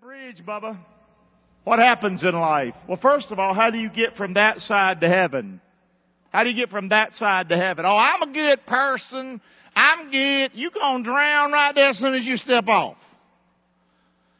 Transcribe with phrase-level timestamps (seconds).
[0.00, 0.78] bridge, Bubba.
[1.64, 2.74] What happens in life?
[2.88, 5.60] Well, first of all, how do you get from that side to heaven?
[6.30, 7.84] How do you get from that side to heaven?
[7.84, 9.40] Oh, I'm a good person.
[9.74, 10.52] I'm good.
[10.54, 12.96] You're gonna drown right there as soon as you step off.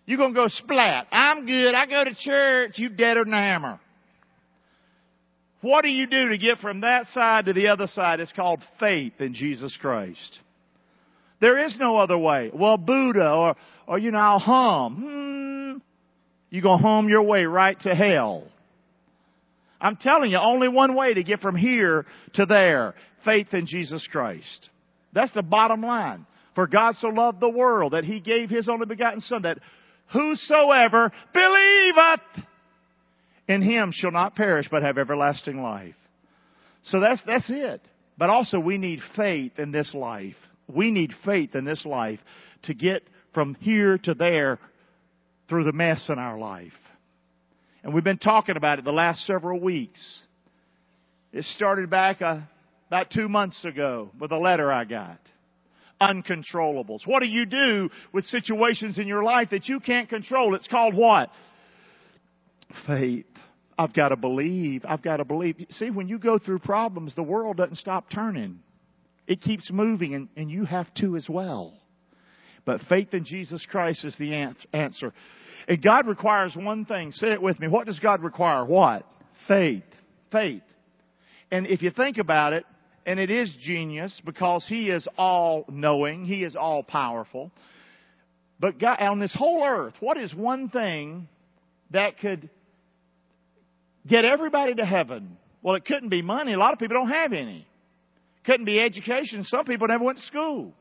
[0.07, 1.09] You're gonna go splat.
[1.11, 1.75] I'm good.
[1.75, 2.79] I go to church.
[2.79, 3.81] You deader than a hammer.
[5.61, 8.21] What do you do to get from that side to the other side?
[8.21, 10.39] It's called faith in Jesus Christ.
[11.41, 12.51] There is no other way.
[12.53, 14.97] Well, Buddha or, or you know, I'll hum.
[14.97, 15.79] Hmm.
[16.51, 18.45] You're gonna hum your way right to hell.
[19.81, 22.95] I'm telling you, only one way to get from here to there.
[23.25, 24.71] Faith in Jesus Christ.
[25.13, 26.27] That's the bottom line.
[26.55, 29.59] For God so loved the world that He gave His only begotten Son that
[30.13, 32.47] whosoever believeth
[33.47, 35.95] in Him shall not perish but have everlasting life.
[36.85, 37.81] So that's, that's it.
[38.17, 40.35] But also we need faith in this life.
[40.73, 42.21] We need faith in this life
[42.65, 43.03] to get
[43.35, 44.59] from here to there
[45.49, 46.73] through the mess in our life.
[47.83, 50.23] And we've been talking about it the last several weeks.
[51.33, 52.41] It started back uh,
[52.89, 55.19] about two months ago with a letter I got.
[56.01, 57.07] Uncontrollables.
[57.07, 60.55] What do you do with situations in your life that you can't control?
[60.55, 61.31] It's called what?
[62.87, 63.27] Faith.
[63.79, 64.85] I've got to believe.
[64.87, 65.57] I've got to believe.
[65.71, 68.61] See, when you go through problems, the world doesn't stop turning.
[69.29, 71.75] It keeps moving and, and you have to as well.
[72.65, 74.35] But faith in Jesus Christ is the
[74.73, 75.13] answer.
[75.69, 77.13] And God requires one thing.
[77.13, 77.69] Say it with me.
[77.69, 78.65] What does God require?
[78.65, 79.05] What?
[79.47, 79.85] Faith.
[80.33, 80.63] Faith.
[81.51, 82.65] And if you think about it,
[83.05, 87.53] and it is genius because He is all knowing, He is all powerful.
[88.59, 91.29] But God, on this whole earth, what is one thing
[91.91, 92.49] that could
[94.07, 95.37] get everybody to heaven?
[95.63, 96.55] Well, it couldn't be money.
[96.55, 97.68] A lot of people don't have any.
[98.45, 99.45] Couldn't be education.
[99.45, 100.73] Some people never went to school.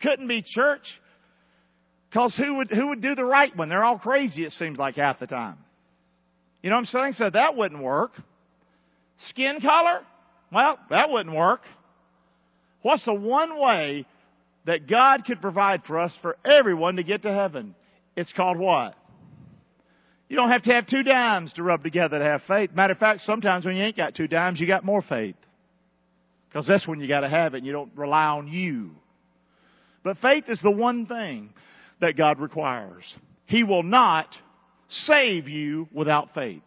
[0.00, 0.86] Couldn't be church.
[2.10, 3.68] Because who would, who would do the right one?
[3.68, 5.56] They're all crazy, it seems like, half the time.
[6.62, 7.12] You know what I'm saying?
[7.14, 8.12] So that wouldn't work.
[9.28, 10.00] Skin color?
[10.52, 11.62] Well, that wouldn't work.
[12.82, 14.04] What's the one way
[14.66, 17.74] that God could provide for us for everyone to get to heaven?
[18.16, 18.94] It's called what?
[20.28, 22.70] You don't have to have two dimes to rub together to have faith.
[22.74, 25.36] Matter of fact, sometimes when you ain't got two dimes, you got more faith.
[26.52, 28.90] Because that's when you gotta have it and you don't rely on you.
[30.04, 31.50] But faith is the one thing
[32.00, 33.04] that God requires.
[33.46, 34.26] He will not
[34.88, 36.62] save you without faith.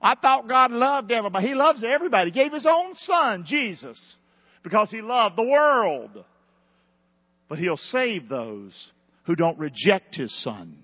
[0.00, 1.46] I thought God loved everybody.
[1.46, 2.30] He loves everybody.
[2.30, 4.16] He gave His own Son, Jesus,
[4.64, 6.24] because He loved the world.
[7.48, 8.90] But He'll save those
[9.26, 10.78] who don't reject His Son,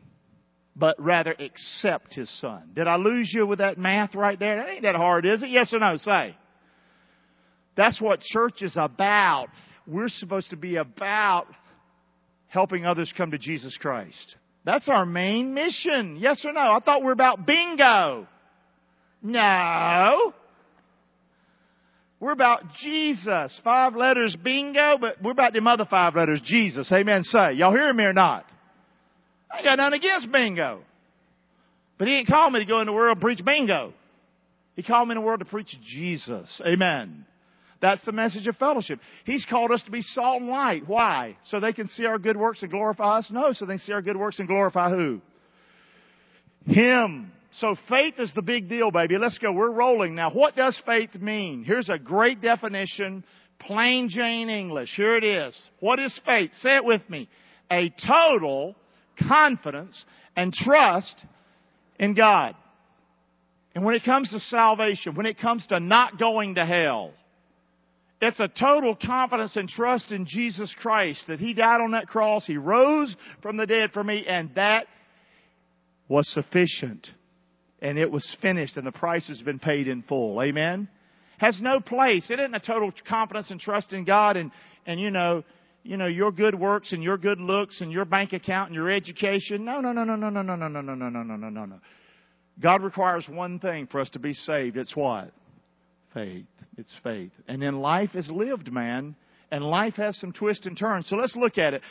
[0.76, 2.70] but rather accept His Son.
[2.74, 4.56] Did I lose you with that math right there?
[4.58, 5.48] That ain't that hard, is it?
[5.48, 5.96] Yes or no?
[5.96, 6.36] Say.
[7.78, 9.46] That's what church is about.
[9.86, 11.46] We're supposed to be about
[12.48, 14.34] helping others come to Jesus Christ.
[14.64, 16.16] That's our main mission.
[16.16, 16.60] Yes or no?
[16.60, 18.26] I thought we were about bingo.
[19.22, 20.34] No.
[22.18, 23.60] We're about Jesus.
[23.62, 26.90] Five letters bingo, but we're about them other five letters Jesus.
[26.92, 27.22] Amen.
[27.22, 27.52] Say.
[27.54, 28.44] Y'all hear me or not?
[29.52, 30.80] I got nothing against bingo.
[31.96, 33.92] But he didn't call me to go in the world and preach bingo.
[34.74, 36.60] He called me in the world to preach Jesus.
[36.66, 37.24] Amen.
[37.80, 38.98] That's the message of fellowship.
[39.24, 40.88] He's called us to be salt and light.
[40.88, 41.36] Why?
[41.46, 43.28] So they can see our good works and glorify us?
[43.30, 45.20] No, so they can see our good works and glorify who?
[46.66, 47.30] Him.
[47.52, 49.16] So faith is the big deal, baby.
[49.16, 49.52] Let's go.
[49.52, 50.30] We're rolling now.
[50.30, 51.64] What does faith mean?
[51.64, 53.24] Here's a great definition.
[53.60, 54.92] Plain Jane English.
[54.96, 55.58] Here it is.
[55.80, 56.50] What is faith?
[56.60, 57.28] Say it with me.
[57.70, 58.74] A total
[59.26, 60.04] confidence
[60.36, 61.24] and trust
[61.98, 62.54] in God.
[63.74, 67.12] And when it comes to salvation, when it comes to not going to hell,
[68.20, 72.46] it's a total confidence and trust in Jesus Christ that He died on that cross,
[72.46, 74.86] He rose from the dead for me, and that
[76.08, 77.08] was sufficient.
[77.80, 80.42] And it was finished, and the price has been paid in full.
[80.42, 80.88] Amen?
[81.38, 82.28] Has no place.
[82.28, 84.50] It isn't a total confidence and trust in God and,
[84.84, 85.44] and you know,
[85.84, 88.90] you know, your good works and your good looks and your bank account and your
[88.90, 89.64] education.
[89.64, 91.80] No, no, no, no, no, no, no, no, no, no, no, no, no, no, no.
[92.60, 94.76] God requires one thing for us to be saved.
[94.76, 95.32] It's what?
[96.18, 96.46] Faith.
[96.76, 97.30] It's faith.
[97.46, 99.14] And then life is lived, man.
[99.52, 101.08] And life has some twists and turns.
[101.08, 101.82] So let's look at it.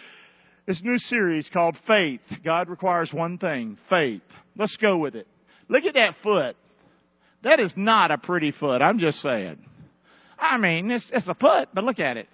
[0.65, 2.19] This new series called Faith.
[2.44, 3.77] God requires one thing.
[3.89, 4.21] Faith.
[4.57, 5.27] Let's go with it.
[5.69, 6.57] Look at that foot.
[7.44, 8.81] That is not a pretty foot.
[8.81, 9.59] I'm just saying.
[10.38, 12.27] I mean, it's, it's a foot, but look at it.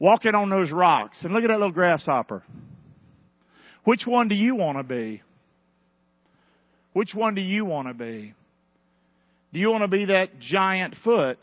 [0.00, 1.18] Walking on those rocks.
[1.22, 2.42] And look at that little grasshopper.
[3.84, 5.22] Which one do you want to be?
[6.94, 8.34] Which one do you want to be?
[9.52, 11.38] Do you want to be that giant foot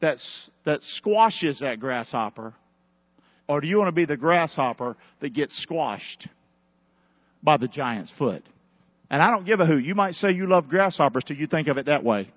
[0.00, 2.54] that's, that squashes that grasshopper?
[3.48, 6.28] Or do you want to be the grasshopper that gets squashed
[7.44, 8.42] by the giant's foot.
[9.10, 9.84] And I don't give a hoot.
[9.84, 12.30] You might say you love grasshoppers till you think of it that way.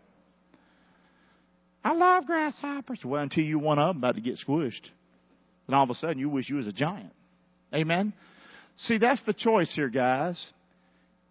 [1.83, 2.99] I love grasshoppers.
[3.03, 4.89] Well, until you one of them about to get squished.
[5.65, 7.13] Then all of a sudden you wish you was a giant.
[7.73, 8.13] Amen?
[8.75, 10.45] See, that's the choice here, guys.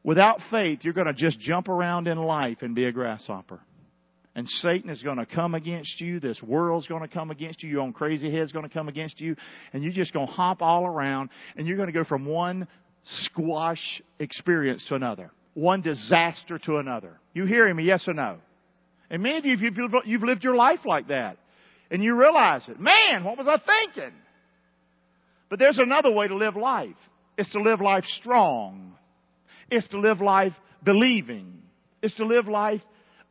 [0.07, 3.59] Without faith, you're going to just jump around in life and be a grasshopper.
[4.37, 6.21] And Satan is going to come against you.
[6.21, 7.71] This world's going to come against you.
[7.71, 9.35] Your own crazy head's going to come against you.
[9.73, 11.31] And you're just going to hop all around.
[11.57, 12.69] And you're going to go from one
[13.25, 15.33] squash experience to another.
[15.55, 17.19] One disaster to another.
[17.35, 17.83] You hearing me?
[17.83, 18.37] Yes or no?
[19.11, 19.73] And many of you,
[20.05, 21.37] you've lived your life like that.
[21.91, 22.79] And you realize it.
[22.79, 24.15] Man, what was I thinking?
[25.51, 26.95] But there's another way to live life.
[27.37, 28.93] It's to live life strong.
[29.71, 30.53] It's to live life
[30.85, 31.63] believing.
[32.03, 32.83] It's to live life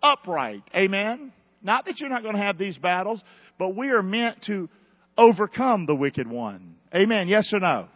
[0.01, 0.63] upright.
[0.75, 1.31] Amen?
[1.61, 3.23] Not that you're not going to have these battles,
[3.57, 4.69] but we are meant to
[5.17, 6.75] overcome the wicked one.
[6.93, 7.27] Amen?
[7.27, 7.87] Yes or no?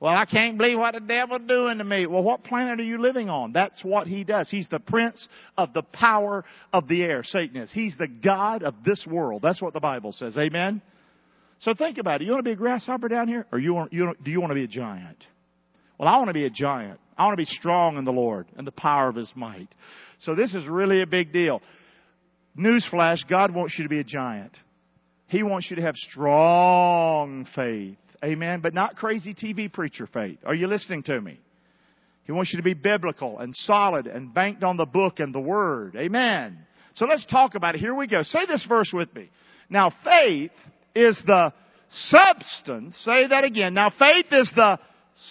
[0.00, 2.06] Well, I can't believe what the devil's doing to me.
[2.06, 3.52] Well, what planet are you living on?
[3.52, 4.48] That's what he does.
[4.48, 5.26] He's the prince
[5.56, 7.24] of the power of the air.
[7.24, 7.70] Satan is.
[7.72, 9.42] He's the God of this world.
[9.42, 10.36] That's what the Bible says.
[10.38, 10.82] Amen?
[11.60, 12.26] So think about it.
[12.26, 13.44] You want to be a grasshopper down here?
[13.50, 15.24] Or you want, you do you want to be a giant?
[15.98, 17.00] Well, I want to be a giant.
[17.16, 19.68] I want to be strong in the Lord and the power of His might.
[20.20, 21.60] So this is really a big deal.
[22.56, 24.56] Newsflash, God wants you to be a giant.
[25.26, 27.96] He wants you to have strong faith.
[28.24, 28.60] Amen.
[28.60, 30.38] But not crazy TV preacher faith.
[30.44, 31.40] Are you listening to me?
[32.24, 35.40] He wants you to be biblical and solid and banked on the book and the
[35.40, 35.96] word.
[35.96, 36.58] Amen.
[36.94, 37.80] So let's talk about it.
[37.80, 38.22] Here we go.
[38.22, 39.30] Say this verse with me.
[39.70, 40.50] Now faith
[40.94, 41.52] is the
[41.90, 42.96] substance.
[42.98, 43.72] Say that again.
[43.72, 44.78] Now faith is the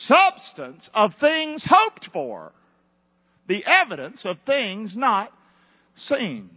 [0.05, 2.51] substance of things hoped for,
[3.47, 5.31] the evidence of things not
[5.95, 6.49] seen.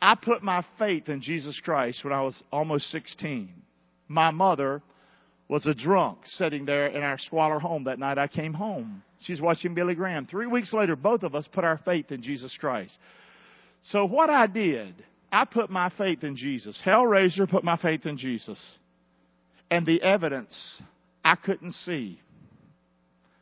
[0.00, 3.50] I put my faith in Jesus Christ when I was almost 16.
[4.08, 4.82] My mother
[5.48, 9.02] was a drunk sitting there in our squalor home that night I came home.
[9.20, 10.26] She's watching Billy Graham.
[10.26, 12.96] Three weeks later, both of us put our faith in Jesus Christ.
[13.84, 14.94] So what I did,
[15.30, 16.80] I put my faith in Jesus.
[16.84, 18.58] Hellraiser put my faith in Jesus.
[19.70, 20.80] And the evidence
[21.24, 22.20] I couldn't see.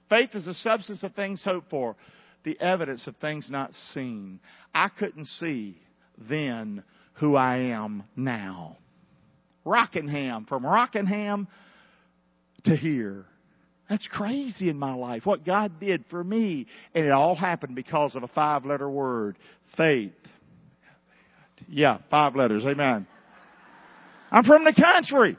[0.08, 1.96] Faith is the substance of things hoped for,
[2.44, 4.40] the evidence of things not seen.
[4.74, 5.80] I couldn't see
[6.28, 6.82] then
[7.14, 8.76] who I am now.
[9.64, 11.48] Rockingham, from Rockingham
[12.64, 13.24] to here.
[13.88, 15.26] That's crazy in my life.
[15.26, 16.66] What God did for me.
[16.94, 19.36] And it all happened because of a five letter word.
[19.76, 20.12] Faith.
[21.68, 22.64] Yeah, five letters.
[22.64, 23.06] Amen.
[24.30, 25.36] I'm from the country.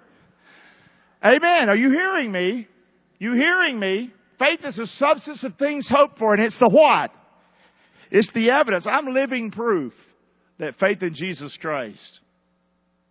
[1.24, 1.70] Amen.
[1.70, 2.68] Are you hearing me?
[3.20, 4.12] You hearing me?
[4.40, 7.12] Faith is the substance of things hoped for, and it's the what?
[8.10, 8.86] It's the evidence.
[8.88, 9.94] I'm living proof
[10.58, 12.20] that faith in Jesus Christ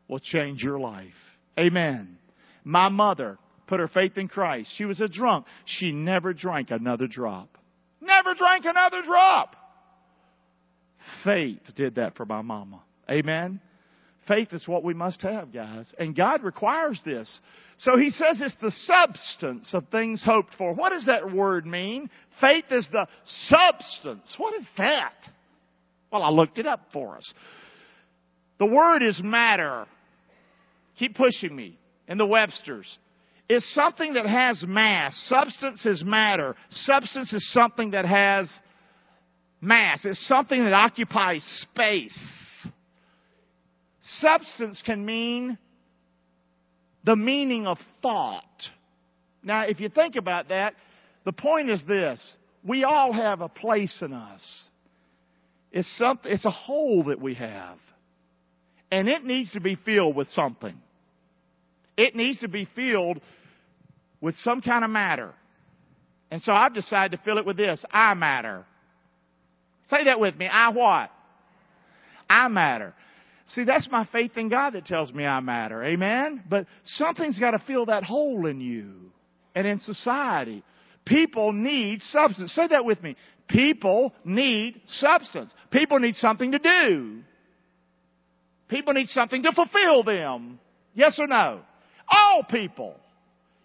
[0.09, 1.15] will change your life.
[1.59, 2.19] Amen.
[2.65, 4.71] My mother put her faith in Christ.
[4.77, 5.47] She was a drunk.
[5.65, 7.57] She never drank another drop.
[8.01, 9.55] Never drank another drop.
[11.25, 12.83] Faith did that for my mama.
[13.09, 13.61] Amen.
[14.31, 15.87] Faith is what we must have, guys.
[15.99, 17.41] And God requires this.
[17.79, 20.73] So he says it's the substance of things hoped for.
[20.73, 22.09] What does that word mean?
[22.41, 23.09] Faith is the
[23.49, 24.33] substance.
[24.39, 25.15] What is that?
[26.13, 27.35] Well, I looked it up for us.
[28.61, 29.87] The word is matter.
[31.01, 31.77] Keep pushing me.
[32.07, 32.87] In the Webster's.
[33.49, 35.21] It's something that has mass.
[35.29, 36.55] Substance is matter.
[36.71, 38.49] Substance is something that has
[39.61, 40.05] mass.
[40.05, 42.17] It's something that occupies space.
[44.19, 45.59] Substance can mean
[47.05, 48.45] the meaning of thought.
[49.43, 50.75] Now, if you think about that,
[51.25, 52.37] the point is this.
[52.65, 54.65] We all have a place in us.
[55.73, 57.79] It's something, it's a hole that we have.
[58.91, 60.77] And it needs to be filled with something.
[61.97, 63.21] It needs to be filled
[64.21, 65.33] with some kind of matter.
[66.31, 67.83] And so I've decided to fill it with this.
[67.91, 68.65] I matter.
[69.91, 70.49] Say that with me.
[70.51, 71.11] I what?
[72.29, 72.95] I matter.
[73.55, 75.83] See, that's my faith in God that tells me I matter.
[75.83, 76.43] Amen?
[76.49, 79.13] But something's got to fill that hole in you
[79.55, 80.63] and in society.
[81.05, 82.53] People need substance.
[82.53, 83.17] Say that with me.
[83.49, 85.51] People need substance.
[85.73, 87.23] People need something to do.
[88.69, 90.61] People need something to fulfill them.
[90.95, 91.61] Yes or no?
[92.09, 92.95] All people.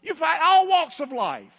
[0.02, 1.52] You find all walks of life.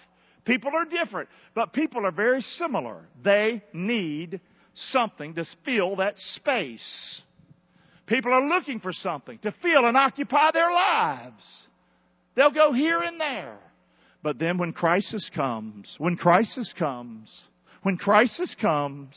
[0.45, 3.05] People are different, but people are very similar.
[3.25, 4.41] They need
[4.75, 7.21] something to fill that space.
[8.07, 11.65] People are looking for something to fill and occupy their lives.
[12.37, 13.59] They'll go here and there.
[14.23, 17.29] But then when crisis comes, when crisis comes,
[17.83, 19.17] when crisis comes,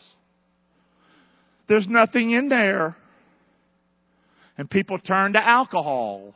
[1.67, 2.95] there's nothing in there.
[4.57, 6.33] And people turn to alcohol.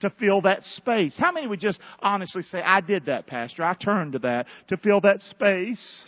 [0.00, 1.14] to fill that space.
[1.18, 3.64] How many would just honestly say, I did that, Pastor.
[3.64, 6.04] I turned to that to fill that space?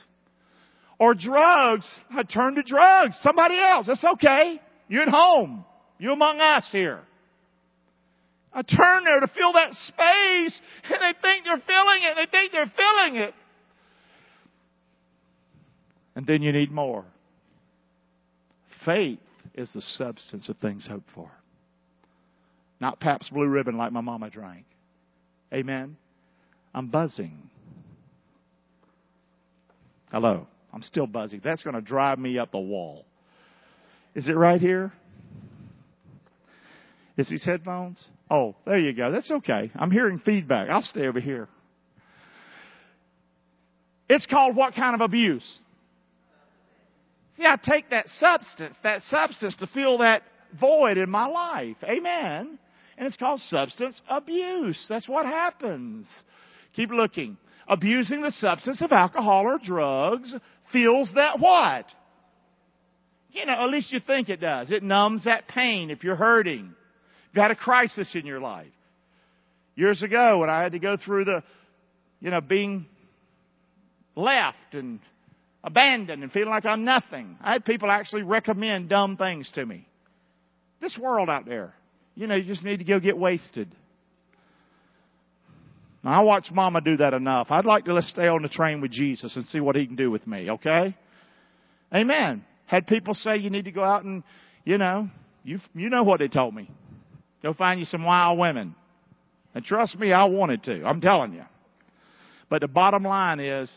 [0.99, 1.89] Or drugs.
[2.11, 3.17] I turned to drugs.
[3.23, 3.87] Somebody else.
[3.87, 4.61] That's okay.
[4.91, 5.65] You're at home.
[5.99, 7.01] You among us here.
[8.53, 12.17] I turn there to fill that space and they think they're filling it.
[12.17, 13.35] They think they're filling it.
[16.17, 17.05] And then you need more.
[18.85, 19.21] Faith
[19.55, 21.31] is the substance of things hoped for.
[22.81, 24.65] Not Pabst Blue Ribbon like my mama drank.
[25.55, 25.97] Amen.
[26.75, 27.49] I'm buzzing.
[30.11, 30.49] Hello.
[30.73, 31.43] I'm still buzzing.
[31.45, 33.05] That's going to drive me up the wall.
[34.15, 34.93] Is it right here?
[37.17, 38.03] Is these headphones?
[38.31, 39.11] Oh, there you go.
[39.11, 39.71] That's okay.
[39.75, 40.71] I'm hearing feedback.
[40.71, 41.49] I'll stay over here.
[44.09, 45.59] It's called what kind of abuse?
[47.37, 50.23] See, I take that substance, that substance to fill that
[50.59, 51.77] void in my life.
[51.85, 52.59] Amen.
[52.99, 54.85] And it's called substance abuse.
[54.89, 56.09] That's what happens.
[56.75, 57.37] Keep looking.
[57.69, 60.35] Abusing the substance of alcohol or drugs
[60.73, 61.87] feels that what?
[63.33, 64.71] You know, at least you think it does.
[64.71, 66.75] It numbs that pain if you're hurting.
[67.31, 68.73] If you had a crisis in your life.
[69.77, 71.43] Years ago when I had to go through the,
[72.21, 72.87] you know, being
[74.17, 75.01] left and
[75.63, 77.37] abandoned and feeling like I'm nothing.
[77.41, 79.87] I had people actually recommend dumb things to me.
[80.81, 81.75] This world out there.
[82.15, 83.75] You know, you just need to go get wasted.
[86.03, 87.49] Now, I watched Mama do that enough.
[87.51, 89.97] I'd like to let's stay on the train with Jesus and see what He can
[89.97, 90.97] do with me, okay?
[91.95, 92.45] Amen.
[92.71, 94.23] Had people say you need to go out and,
[94.65, 95.11] you know,
[95.43, 96.71] you, you know what they told me.
[97.43, 98.77] Go find you some wild women.
[99.57, 100.85] And trust me, I wanted to.
[100.85, 101.43] I'm telling you.
[102.49, 103.77] But the bottom line is,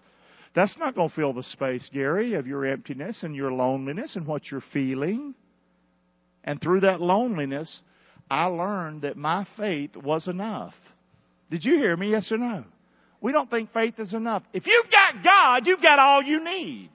[0.56, 4.28] that's not going to fill the space, Gary, of your emptiness and your loneliness and
[4.28, 5.34] what you're feeling.
[6.44, 7.82] And through that loneliness,
[8.30, 10.76] I learned that my faith was enough.
[11.50, 12.12] Did you hear me?
[12.12, 12.64] Yes or no?
[13.22, 14.44] We don't think faith is enough.
[14.54, 16.92] If you've got God, you've got all you need.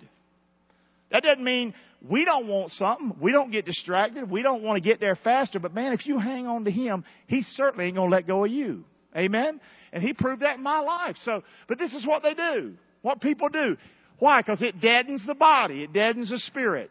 [1.10, 3.16] That doesn't mean we don't want something.
[3.20, 4.30] We don't get distracted.
[4.30, 5.58] We don't want to get there faster.
[5.58, 8.44] But man, if you hang on to Him, He certainly ain't going to let go
[8.44, 8.84] of you.
[9.16, 9.60] Amen?
[9.92, 11.16] And He proved that in my life.
[11.20, 12.74] So, but this is what they do.
[13.02, 13.76] What people do.
[14.18, 14.40] Why?
[14.40, 15.82] Because it deadens the body.
[15.82, 16.90] It deadens the spirit.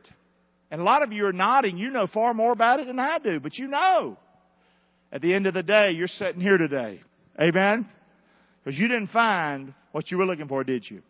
[0.71, 1.77] And a lot of you are nodding.
[1.77, 3.39] You know far more about it than I do.
[3.39, 4.17] But you know.
[5.11, 7.01] At the end of the day, you're sitting here today
[7.39, 7.87] Amen?
[8.63, 11.01] Because you didn't find what you were looking for, did you?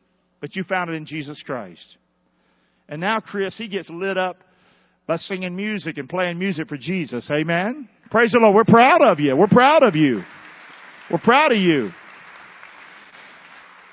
[0.42, 1.98] But you found it in Jesus Christ.
[2.90, 4.38] And now Chris, he gets lit up
[5.08, 7.30] by singing music and playing music for Jesus.
[7.32, 7.90] Amen?
[8.12, 8.56] Praise the Lord.
[8.56, 9.36] We're proud of you.
[9.36, 10.22] We're proud of you.
[11.12, 11.92] We're proud of you.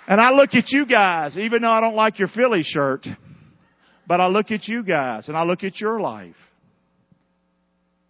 [0.06, 3.06] And I look at you guys, even though I don't like your Philly shirt,
[4.06, 6.36] but I look at you guys and I look at your life.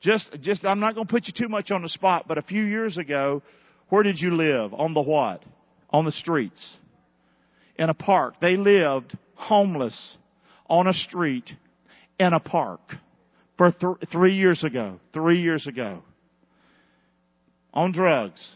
[0.00, 2.42] Just, just, I'm not going to put you too much on the spot, but a
[2.42, 3.42] few years ago,
[3.88, 4.74] where did you live?
[4.74, 5.42] On the what?
[5.90, 6.76] On the streets.
[7.76, 8.34] In a park.
[8.40, 10.16] They lived homeless
[10.66, 11.50] on a street
[12.18, 12.80] in a park
[13.56, 15.00] for th- three years ago.
[15.12, 16.02] Three years ago.
[17.72, 18.52] On drugs.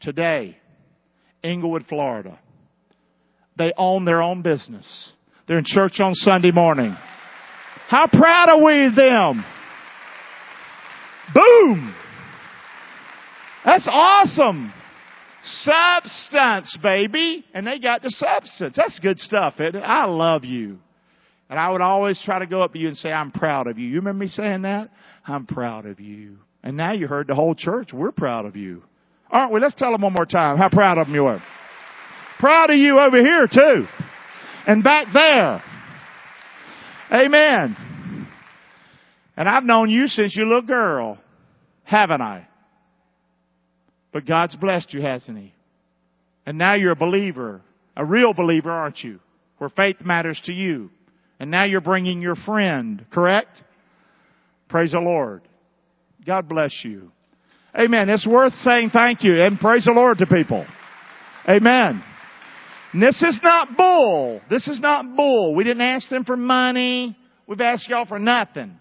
[0.00, 0.56] Today,
[1.44, 2.38] Englewood, Florida.
[3.56, 5.12] They own their own business.
[5.46, 6.96] They're in church on Sunday morning.
[7.88, 9.44] How proud are we of them?
[11.34, 11.94] Boom!
[13.64, 14.72] That's awesome.
[15.42, 17.44] Substance, baby.
[17.52, 18.76] And they got the substance.
[18.76, 19.54] That's good stuff.
[19.58, 20.78] I love you.
[21.50, 23.76] And I would always try to go up to you and say, I'm proud of
[23.76, 23.88] you.
[23.88, 24.88] You remember me saying that?
[25.26, 26.38] I'm proud of you.
[26.62, 27.90] And now you heard the whole church.
[27.92, 28.84] We're proud of you.
[29.28, 29.60] Aren't we?
[29.60, 31.42] Let's tell them one more time how proud of them you are.
[32.38, 33.86] Proud of you over here too.
[34.64, 35.62] And back there.
[37.12, 38.28] Amen.
[39.36, 41.18] And I've known you since you little girl,
[41.82, 42.46] haven't I?
[44.12, 45.52] But God's blessed you, hasn't He?
[46.46, 47.60] And now you're a believer,
[47.96, 49.18] a real believer, aren't you?
[49.58, 50.90] Where faith matters to you.
[51.40, 53.62] And now you're bringing your friend, correct?
[54.68, 55.42] Praise the Lord.
[56.26, 57.10] God bless you.
[57.76, 58.10] Amen.
[58.10, 60.66] It's worth saying thank you and praise the Lord to people.
[61.48, 62.04] Amen.
[62.92, 64.42] And this is not bull.
[64.50, 65.54] This is not bull.
[65.54, 67.16] We didn't ask them for money.
[67.46, 68.78] We've asked y'all for nothing.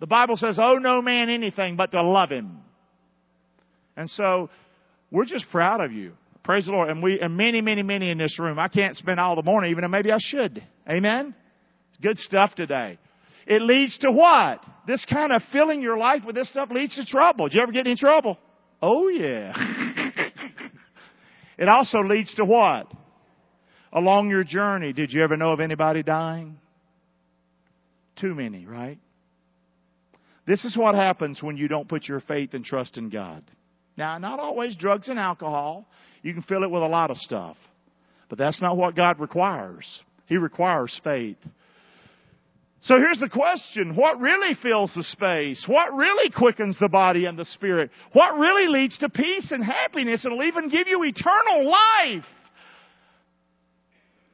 [0.00, 2.58] The Bible says, owe no man anything but to love him.
[3.96, 4.50] And so
[5.10, 6.12] we're just proud of you.
[6.48, 6.88] Praise the Lord.
[6.88, 8.58] And we, and many, many, many in this room.
[8.58, 10.64] I can't spend all the morning, even though maybe I should.
[10.88, 11.34] Amen?
[11.90, 12.98] It's good stuff today.
[13.46, 14.64] It leads to what?
[14.86, 17.48] This kind of filling your life with this stuff leads to trouble.
[17.48, 18.38] Did you ever get in trouble?
[18.80, 19.52] Oh yeah.
[21.58, 22.90] it also leads to what?
[23.92, 26.56] Along your journey, did you ever know of anybody dying?
[28.16, 28.98] Too many, right?
[30.46, 33.44] This is what happens when you don't put your faith and trust in God.
[33.98, 35.86] Now, not always drugs and alcohol.
[36.22, 37.56] You can fill it with a lot of stuff.
[38.28, 39.86] But that's not what God requires.
[40.26, 41.38] He requires faith.
[42.80, 43.96] So here's the question.
[43.96, 45.64] What really fills the space?
[45.66, 47.90] What really quickens the body and the spirit?
[48.12, 52.24] What really leads to peace and happiness and will even give you eternal life?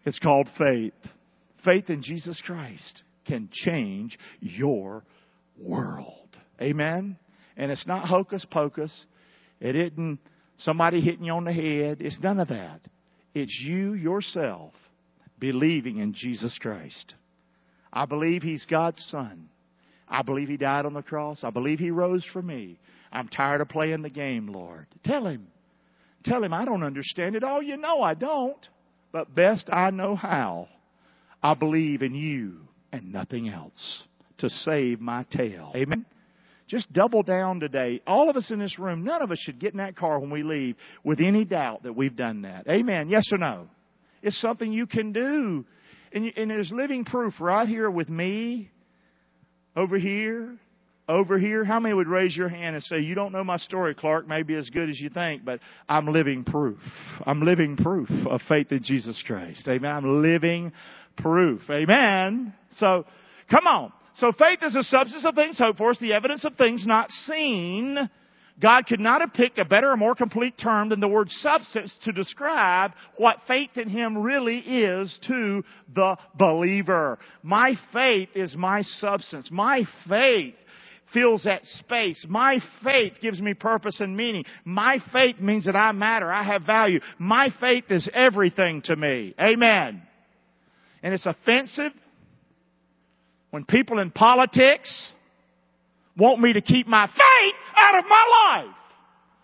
[0.04, 0.92] It's called faith.
[1.64, 5.04] Faith in Jesus Christ can change your
[5.58, 6.28] world.
[6.60, 7.16] Amen?
[7.56, 9.06] And it's not hocus pocus.
[9.60, 10.18] It isn't
[10.64, 11.98] somebody hitting you on the head.
[12.00, 12.80] It's none of that.
[13.34, 14.72] It's you yourself
[15.38, 17.14] believing in Jesus Christ.
[17.92, 19.48] I believe He's God's Son.
[20.08, 21.40] I believe He died on the cross.
[21.42, 22.78] I believe He rose for me.
[23.12, 24.86] I'm tired of playing the game, Lord.
[25.04, 25.46] Tell Him.
[26.24, 27.62] Tell Him I don't understand it all.
[27.62, 28.68] You know I don't.
[29.12, 30.68] But best I know how.
[31.42, 32.56] I believe in you
[32.90, 34.02] and nothing else
[34.38, 35.72] to save my tail.
[35.76, 36.06] Amen.
[36.68, 38.00] Just double down today.
[38.06, 40.30] All of us in this room, none of us should get in that car when
[40.30, 42.66] we leave with any doubt that we've done that.
[42.68, 43.10] Amen.
[43.10, 43.68] Yes or no?
[44.22, 45.66] It's something you can do.
[46.12, 48.70] And, and there's living proof right here with me,
[49.76, 50.56] over here,
[51.06, 51.64] over here.
[51.64, 54.54] How many would raise your hand and say, You don't know my story, Clark, maybe
[54.54, 56.78] as good as you think, but I'm living proof.
[57.26, 59.68] I'm living proof of faith in Jesus Christ.
[59.68, 59.90] Amen.
[59.90, 60.72] I'm living
[61.18, 61.60] proof.
[61.68, 62.54] Amen.
[62.76, 63.04] So,
[63.50, 63.92] come on.
[64.14, 65.90] So faith is the substance of things hoped for.
[65.90, 68.08] It's the evidence of things not seen.
[68.60, 71.96] God could not have picked a better or more complete term than the word substance
[72.02, 77.18] to describe what faith in Him really is to the believer.
[77.42, 79.48] My faith is my substance.
[79.50, 80.54] My faith
[81.12, 82.24] fills that space.
[82.28, 84.44] My faith gives me purpose and meaning.
[84.64, 86.30] My faith means that I matter.
[86.30, 87.00] I have value.
[87.18, 89.34] My faith is everything to me.
[89.40, 90.02] Amen.
[91.02, 91.92] And it's offensive
[93.54, 95.12] when people in politics
[96.18, 98.74] want me to keep my faith out of my life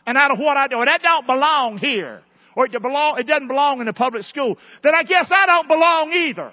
[0.05, 0.85] and out of what I do.
[0.85, 2.21] That don't belong here.
[2.57, 4.59] Or it, belong, it doesn't belong in the public school.
[4.83, 6.51] Then I guess I don't belong either.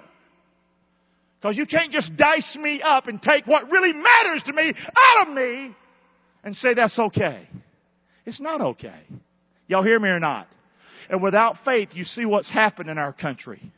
[1.40, 4.72] Because you can't just dice me up and take what really matters to me
[5.16, 5.74] out of me
[6.44, 7.48] and say that's okay.
[8.24, 9.00] It's not okay.
[9.66, 10.46] Y'all hear me or not?
[11.10, 13.72] And without faith, you see what's happened in our country.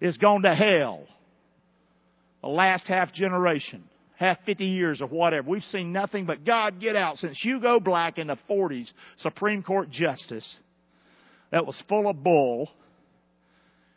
[0.00, 1.06] It's gone to hell.
[2.42, 3.84] The last half generation
[4.22, 5.50] half 50 years or whatever.
[5.50, 9.90] We've seen nothing but God get out since Hugo Black in the 40s, Supreme Court
[9.90, 10.56] Justice,
[11.50, 12.70] that was full of bull.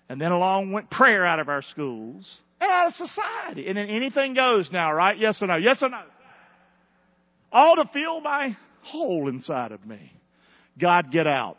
[0.10, 3.67] And then along went prayer out of our schools and out of society.
[3.67, 5.17] And then anything goes now, right?
[5.17, 5.55] Yes or no?
[5.55, 6.01] Yes or no?
[7.51, 10.12] All to fill my hole inside of me.
[10.77, 11.58] God, get out.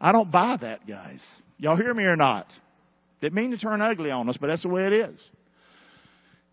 [0.00, 1.22] I don't buy that, guys.
[1.58, 2.46] Y'all hear me or not?
[3.24, 5.18] Didn't mean to turn ugly on us, but that's the way it is.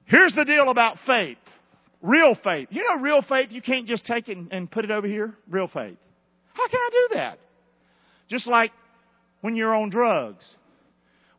[0.06, 1.38] Here's the deal about faith.
[2.02, 2.70] Real faith.
[2.72, 5.34] You know real faith, you can't just take it and, put it over here?
[5.50, 5.98] Real faith.
[6.54, 7.40] How can I do that?
[8.30, 8.72] Just like
[9.42, 10.50] when you're on drugs.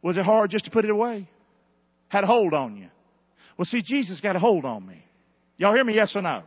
[0.02, 1.30] Was it hard just to put it away?
[2.08, 2.88] Had a hold on you.
[3.56, 5.02] Well, see, Jesus got a hold on me.
[5.56, 5.94] Y'all hear me?
[5.94, 6.42] Yes or no?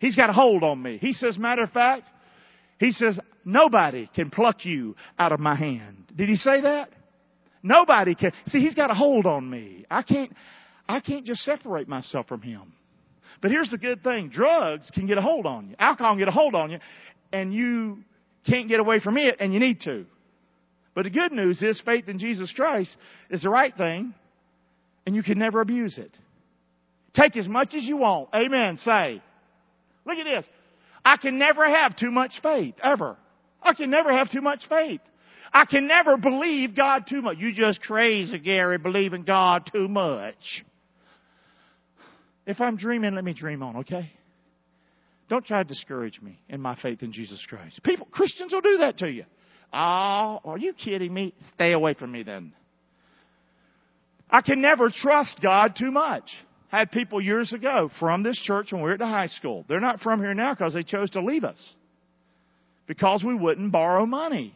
[0.00, 0.98] He's got a hold on me.
[1.00, 2.08] He says, matter of fact,
[2.80, 6.10] he says, nobody can pluck you out of my hand.
[6.16, 6.88] Did he say that?
[7.64, 8.32] Nobody can.
[8.48, 9.86] See, he's got a hold on me.
[9.90, 10.30] I can't,
[10.86, 12.74] I can't just separate myself from him.
[13.40, 14.28] But here's the good thing.
[14.28, 15.76] Drugs can get a hold on you.
[15.78, 16.78] Alcohol can get a hold on you.
[17.32, 17.98] And you
[18.46, 20.04] can't get away from it and you need to.
[20.94, 22.94] But the good news is faith in Jesus Christ
[23.30, 24.14] is the right thing
[25.06, 26.16] and you can never abuse it.
[27.14, 28.28] Take as much as you want.
[28.34, 28.78] Amen.
[28.84, 29.22] Say.
[30.04, 30.44] Look at this.
[31.02, 32.74] I can never have too much faith.
[32.82, 33.16] Ever.
[33.62, 35.00] I can never have too much faith.
[35.54, 37.38] I can never believe God too much.
[37.38, 40.64] You just crazy, Gary, believing God too much.
[42.44, 44.10] If I'm dreaming, let me dream on, okay?
[45.30, 47.80] Don't try to discourage me in my faith in Jesus Christ.
[47.84, 49.24] People, Christians will do that to you.
[49.72, 51.34] Oh, are you kidding me?
[51.54, 52.52] Stay away from me then.
[54.28, 56.28] I can never trust God too much.
[56.72, 59.64] I had people years ago from this church when we were at the high school.
[59.68, 61.62] They're not from here now because they chose to leave us.
[62.86, 64.54] Because we wouldn't borrow money.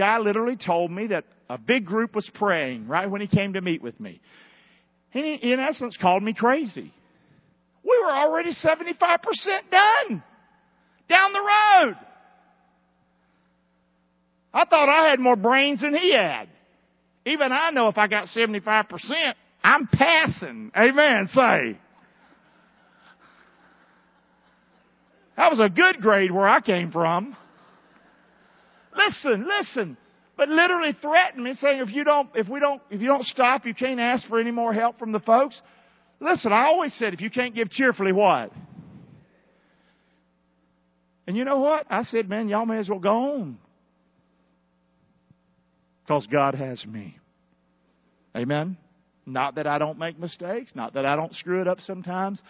[0.00, 3.60] Guy literally told me that a big group was praying right when he came to
[3.60, 4.18] meet with me.
[5.10, 6.90] He, in essence, called me crazy.
[7.84, 8.86] We were already 75%
[9.70, 10.22] done.
[11.06, 11.96] Down the road.
[14.54, 16.48] I thought I had more brains than he had.
[17.26, 20.72] Even I know if I got 75%, I'm passing.
[20.74, 21.28] Amen.
[21.30, 21.78] Say.
[25.36, 27.36] That was a good grade where I came from.
[29.06, 29.96] Listen, listen
[30.40, 33.66] but literally threatened me, saying, if you don't, if we don't, if you don't stop,
[33.66, 35.60] you can't ask for any more help from the folks.
[36.18, 38.50] Listen, I always said, if you can't give cheerfully, what?
[41.26, 41.84] And you know what?
[41.90, 43.58] I said, man, y'all may as well go on.
[46.06, 47.18] Because God has me.
[48.34, 48.78] Amen?
[49.26, 52.40] Not that I don't make mistakes, not that I don't screw it up sometimes.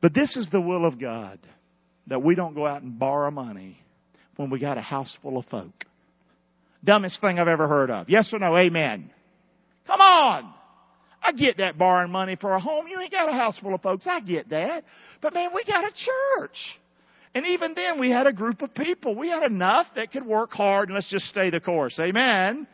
[0.00, 1.38] But this is the will of God
[2.08, 3.78] that we don't go out and borrow money
[4.36, 5.84] when we got a house full of folk.
[6.84, 8.08] Dumbest thing I've ever heard of.
[8.08, 8.56] Yes or no?
[8.56, 9.10] Amen.
[9.86, 10.52] Come on.
[11.22, 12.86] I get that borrowing money for a home.
[12.88, 14.06] You ain't got a house full of folks.
[14.08, 14.84] I get that.
[15.20, 16.56] But man, we got a church.
[17.34, 19.14] And even then we had a group of people.
[19.14, 21.98] We had enough that could work hard and let's just stay the course.
[22.00, 22.66] Amen.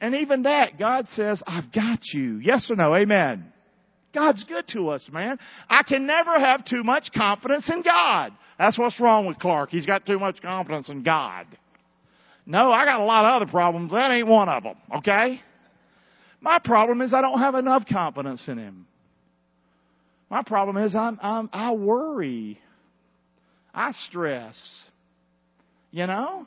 [0.00, 2.38] And even that, God says, I've got you.
[2.38, 2.94] Yes or no?
[2.94, 3.52] Amen.
[4.14, 5.38] God's good to us, man.
[5.68, 8.32] I can never have too much confidence in God.
[8.58, 9.70] That's what's wrong with Clark.
[9.70, 11.46] He's got too much confidence in God.
[12.44, 13.92] No, I got a lot of other problems.
[13.92, 15.40] That ain't one of them, okay?
[16.40, 18.86] My problem is I don't have enough confidence in Him.
[20.30, 22.58] My problem is I'm, I'm, I worry.
[23.74, 24.58] I stress.
[25.90, 26.46] You know?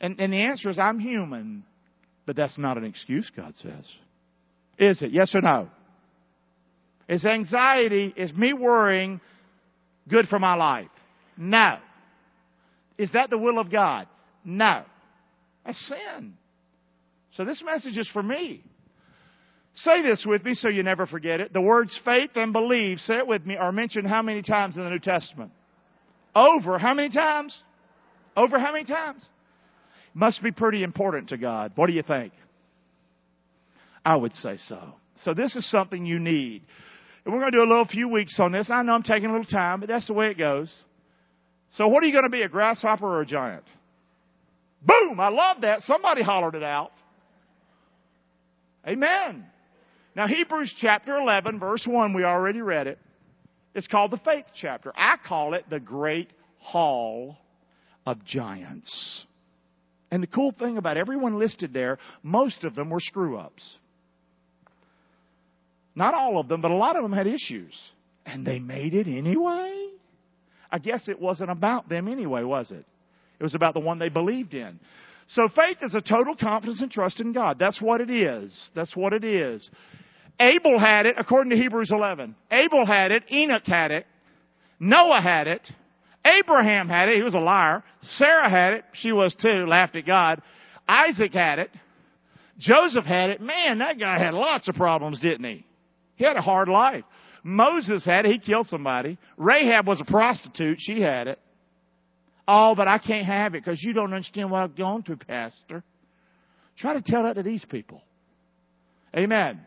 [0.00, 1.64] And, and the answer is I'm human.
[2.26, 3.88] But that's not an excuse, God says.
[4.78, 5.12] Is it?
[5.12, 5.68] Yes or no?
[7.08, 9.20] Is anxiety, is me worrying
[10.08, 10.88] good for my life?
[11.36, 11.78] No.
[12.96, 14.08] Is that the will of God?
[14.44, 14.84] No.
[15.64, 16.34] That's sin.
[17.32, 18.64] So this message is for me.
[19.74, 21.52] Say this with me so you never forget it.
[21.52, 24.82] The words faith and believe, say it with me, are mentioned how many times in
[24.82, 25.52] the New Testament?
[26.34, 27.56] Over how many times?
[28.36, 29.24] Over how many times?
[30.14, 31.72] Must be pretty important to God.
[31.76, 32.32] What do you think?
[34.04, 34.94] I would say so.
[35.22, 36.62] So this is something you need.
[37.28, 38.70] And we're going to do a little few weeks on this.
[38.70, 40.74] I know I'm taking a little time, but that's the way it goes.
[41.72, 43.64] So what are you going to be, a grasshopper or a giant?
[44.80, 45.20] Boom!
[45.20, 45.82] I love that.
[45.82, 46.90] Somebody hollered it out.
[48.86, 49.44] Amen.
[50.16, 52.98] Now Hebrews chapter 11 verse 1, we already read it.
[53.74, 54.90] It's called the faith chapter.
[54.96, 57.36] I call it the great hall
[58.06, 59.26] of giants.
[60.10, 63.76] And the cool thing about everyone listed there, most of them were screw ups.
[65.98, 67.74] Not all of them, but a lot of them had issues.
[68.24, 69.88] And they made it anyway?
[70.70, 72.84] I guess it wasn't about them anyway, was it?
[73.40, 74.78] It was about the one they believed in.
[75.26, 77.56] So faith is a total confidence and trust in God.
[77.58, 78.70] That's what it is.
[78.76, 79.68] That's what it is.
[80.38, 82.36] Abel had it, according to Hebrews 11.
[82.52, 83.24] Abel had it.
[83.32, 84.06] Enoch had it.
[84.78, 85.68] Noah had it.
[86.24, 87.16] Abraham had it.
[87.16, 87.82] He was a liar.
[88.02, 88.84] Sarah had it.
[88.92, 89.66] She was too.
[89.66, 90.42] Laughed at God.
[90.86, 91.70] Isaac had it.
[92.58, 93.40] Joseph had it.
[93.40, 95.64] Man, that guy had lots of problems, didn't he?
[96.18, 97.04] He had a hard life.
[97.44, 98.32] Moses had it.
[98.32, 99.16] He killed somebody.
[99.36, 100.78] Rahab was a prostitute.
[100.80, 101.38] She had it.
[102.46, 105.84] Oh, but I can't have it because you don't understand what I've gone through, Pastor.
[106.76, 108.02] Try to tell that to these people.
[109.16, 109.60] Amen.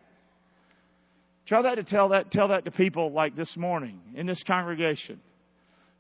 [1.48, 5.22] Try that to tell that, tell that to people like this morning in this congregation.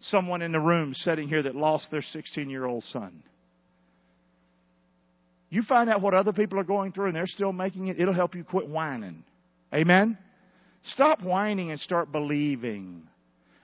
[0.01, 3.23] Someone in the room sitting here that lost their 16 year old son.
[5.49, 8.13] You find out what other people are going through and they're still making it, it'll
[8.13, 9.23] help you quit whining.
[9.73, 10.17] Amen?
[10.83, 13.03] Stop whining and start believing.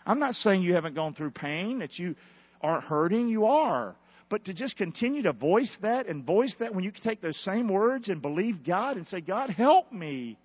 [0.06, 2.16] I'm not saying you haven't gone through pain, that you
[2.62, 3.28] aren't hurting.
[3.28, 3.96] You are.
[4.30, 7.68] But to just continue to voice that and voice that when you take those same
[7.68, 10.38] words and believe God and say, God, help me.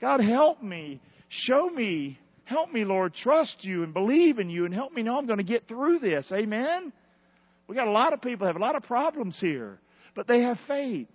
[0.00, 1.00] God, help me.
[1.28, 2.18] Show me.
[2.44, 3.14] Help me, Lord.
[3.14, 6.00] Trust you and believe in you and help me know I'm going to get through
[6.00, 6.30] this.
[6.32, 6.92] Amen?
[7.66, 9.78] We got a lot of people have a lot of problems here,
[10.14, 11.08] but they have faith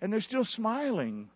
[0.00, 1.28] and they're still smiling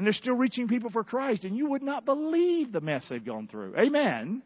[0.00, 3.22] and they're still reaching people for Christ, and you would not believe the mess they've
[3.22, 3.76] gone through.
[3.76, 4.40] Amen.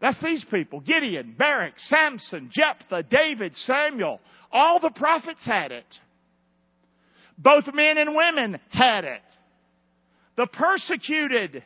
[0.00, 4.20] That's these people Gideon, Barak, Samson, Jephthah, David, Samuel.
[4.50, 5.84] All the prophets had it.
[7.36, 9.20] Both men and women had it.
[10.38, 11.62] The persecuted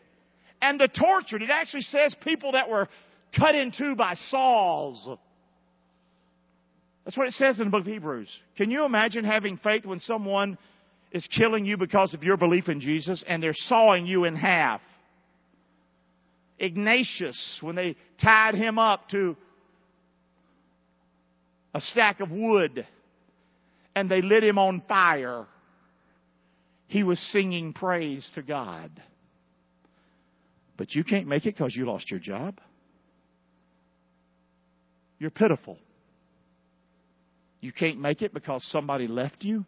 [0.60, 1.42] and the tortured.
[1.42, 2.88] It actually says people that were
[3.38, 5.08] cut in two by saws.
[7.04, 8.28] That's what it says in the book of Hebrews.
[8.56, 10.58] Can you imagine having faith when someone
[11.12, 14.80] is killing you because of your belief in Jesus and they're sawing you in half.
[16.58, 19.36] Ignatius, when they tied him up to
[21.74, 22.86] a stack of wood
[23.94, 25.46] and they lit him on fire,
[26.86, 28.90] he was singing praise to God.
[30.78, 32.58] But you can't make it because you lost your job.
[35.18, 35.78] You're pitiful.
[37.60, 39.66] You can't make it because somebody left you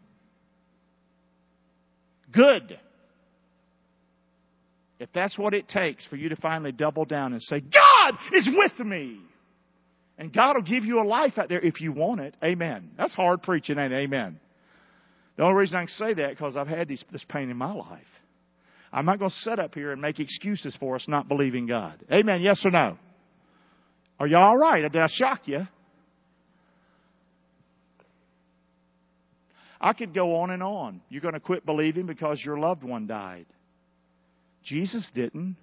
[2.35, 2.79] good.
[4.99, 8.49] If that's what it takes for you to finally double down and say, God is
[8.51, 9.19] with me.
[10.17, 12.35] And God will give you a life out there if you want it.
[12.43, 12.91] Amen.
[12.97, 13.97] That's hard preaching, ain't it?
[13.97, 14.39] Amen.
[15.35, 17.73] The only reason I can say that because I've had this, this pain in my
[17.73, 18.01] life.
[18.93, 22.01] I'm not going to sit up here and make excuses for us not believing God.
[22.09, 22.41] Amen.
[22.41, 22.97] Yes or no?
[24.17, 24.89] Are you all right?
[24.89, 25.67] Did I shock you?
[29.79, 31.01] I could go on and on.
[31.09, 33.45] You're going to quit believing because your loved one died.
[34.63, 35.57] Jesus didn't.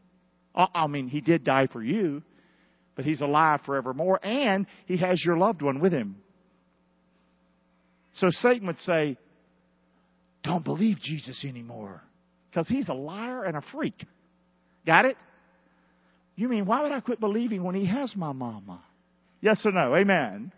[0.55, 2.23] Uh, I mean, he did die for you,
[2.95, 6.17] but he's alive forevermore, and he has your loved one with him.
[8.15, 9.17] So Satan would say,
[10.43, 12.03] Don't believe Jesus anymore
[12.51, 14.05] because he's a liar and a freak.
[14.87, 15.17] Got it?
[16.37, 18.83] You mean, why would I quit believing when he has my mama?
[19.41, 19.95] Yes or no?
[19.95, 20.53] Amen.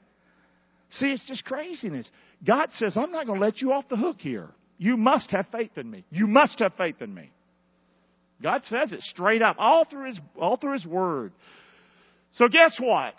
[0.94, 2.09] See, it's just craziness.
[2.46, 4.48] God says, I'm not going to let you off the hook here.
[4.78, 6.04] You must have faith in me.
[6.11, 7.30] You must have faith in me.
[8.42, 11.33] God says it straight up, all through His, all through His Word.
[12.35, 13.14] So guess what?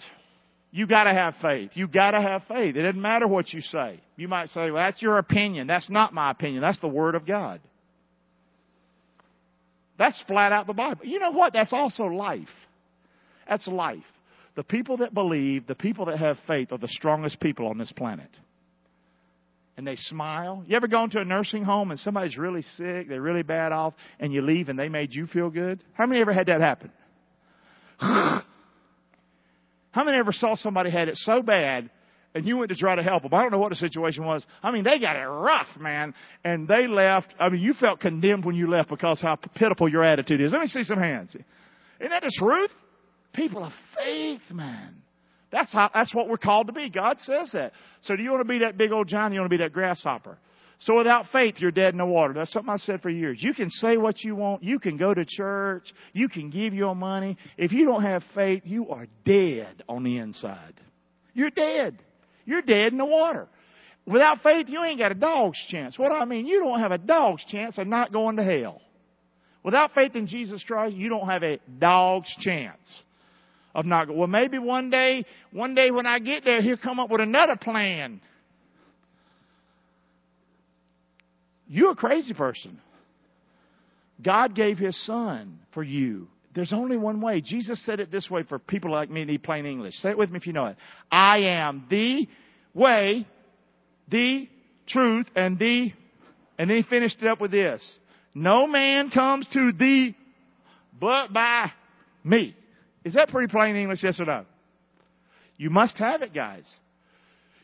[0.72, 1.72] You gotta have faith.
[1.74, 2.76] You gotta have faith.
[2.76, 4.02] It doesn't matter what you say.
[4.18, 5.68] You might say, well, that's your opinion.
[5.68, 6.62] That's not my opinion.
[6.62, 7.62] That's the Word of God.
[9.98, 11.06] That's flat out the Bible.
[11.06, 11.54] You know what?
[11.54, 12.50] That's also life.
[13.48, 14.04] That's life.
[14.56, 17.92] The people that believe, the people that have faith are the strongest people on this
[17.92, 18.30] planet.
[19.78, 20.64] And they smile.
[20.66, 23.94] You ever gone to a nursing home and somebody's really sick, they're really bad off,
[24.20, 25.84] and you leave and they made you feel good?
[25.94, 26.92] How many ever had that happen?
[29.96, 31.90] How many ever saw somebody had it so bad
[32.34, 33.34] and you went to try to help them?
[33.34, 34.46] I don't know what the situation was.
[34.64, 36.14] I mean, they got it rough, man.
[36.46, 37.34] And they left.
[37.40, 40.54] I mean, you felt condemned when you left because how pitiful your attitude is.
[40.54, 41.36] Let me see some hands.
[41.36, 42.72] Isn't that the truth?
[43.36, 45.02] People of faith, man.
[45.52, 46.90] That's how, that's what we're called to be.
[46.90, 47.74] God says that.
[48.02, 49.34] So do you want to be that big old giant?
[49.34, 50.38] You want to be that grasshopper?
[50.80, 52.34] So without faith, you're dead in the water.
[52.34, 53.38] That's something I said for years.
[53.42, 54.64] You can say what you want.
[54.64, 55.94] You can go to church.
[56.12, 57.38] You can give your money.
[57.58, 60.74] If you don't have faith, you are dead on the inside.
[61.34, 62.00] You're dead.
[62.46, 63.48] You're dead in the water.
[64.06, 65.98] Without faith, you ain't got a dog's chance.
[65.98, 66.46] What do I mean?
[66.46, 68.82] You don't have a dog's chance of not going to hell.
[69.64, 73.04] Without faith in Jesus Christ, you don't have a dog's chance
[73.76, 74.18] of not going.
[74.18, 77.58] Well, maybe one day, one day when I get there, he'll come up with another
[77.58, 78.22] plan.
[81.68, 82.80] You're a crazy person.
[84.24, 86.28] God gave His Son for you.
[86.56, 87.42] There's only one way.
[87.42, 89.96] Jesus said it this way for people like me need plain English.
[89.96, 90.78] Say it with me if you know it.
[91.12, 92.28] I am the
[92.74, 93.28] way,
[94.10, 94.48] the
[94.88, 95.92] truth, and the,
[96.58, 97.86] and then he finished it up with this.
[98.34, 100.16] No man comes to thee
[100.98, 101.72] but by
[102.24, 102.56] me.
[103.06, 104.46] Is that pretty plain English, yes or no?
[105.58, 106.70] You must have it, guys.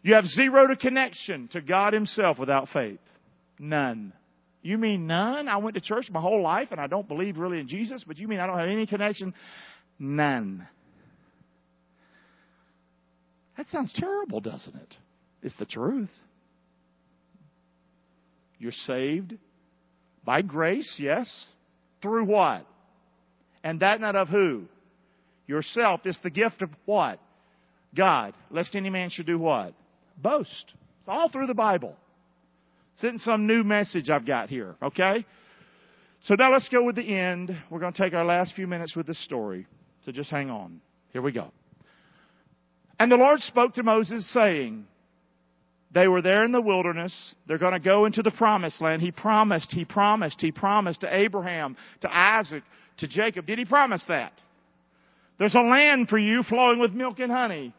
[0.04, 2.99] You have zero to connection to God Himself without faith.
[3.60, 4.13] None.
[4.62, 5.47] You mean none?
[5.47, 8.17] I went to church my whole life and I don't believe really in Jesus, but
[8.17, 9.34] you mean I don't have any connection?
[9.99, 10.67] None.
[13.58, 14.95] That sounds terrible, doesn't it?
[15.41, 16.10] It's the truth.
[18.60, 19.38] You're saved
[20.23, 21.47] by grace, yes.
[22.01, 22.65] Through what?
[23.63, 24.65] And that not of who?
[25.47, 26.01] Yourself.
[26.06, 27.19] It's the gift of what?
[27.95, 28.34] God.
[28.49, 29.73] Lest any man should do what?
[30.17, 30.73] Boast.
[30.99, 31.95] It's all through the Bible.
[32.93, 35.25] It's in some new message I've got here, okay?
[36.21, 37.56] So now let's go with the end.
[37.69, 39.65] We're going to take our last few minutes with this story.
[40.06, 40.82] So just hang on.
[41.13, 41.51] Here we go.
[42.99, 44.86] And the Lord spoke to Moses saying,
[45.93, 47.13] they were there in the wilderness.
[47.47, 49.01] They're going to go into the promised land.
[49.01, 52.63] He promised, he promised, he promised to Abraham, to Isaac,
[52.97, 53.45] to Jacob.
[53.45, 54.34] Did he promise that?
[55.41, 57.73] There's a land for you flowing with milk and honey.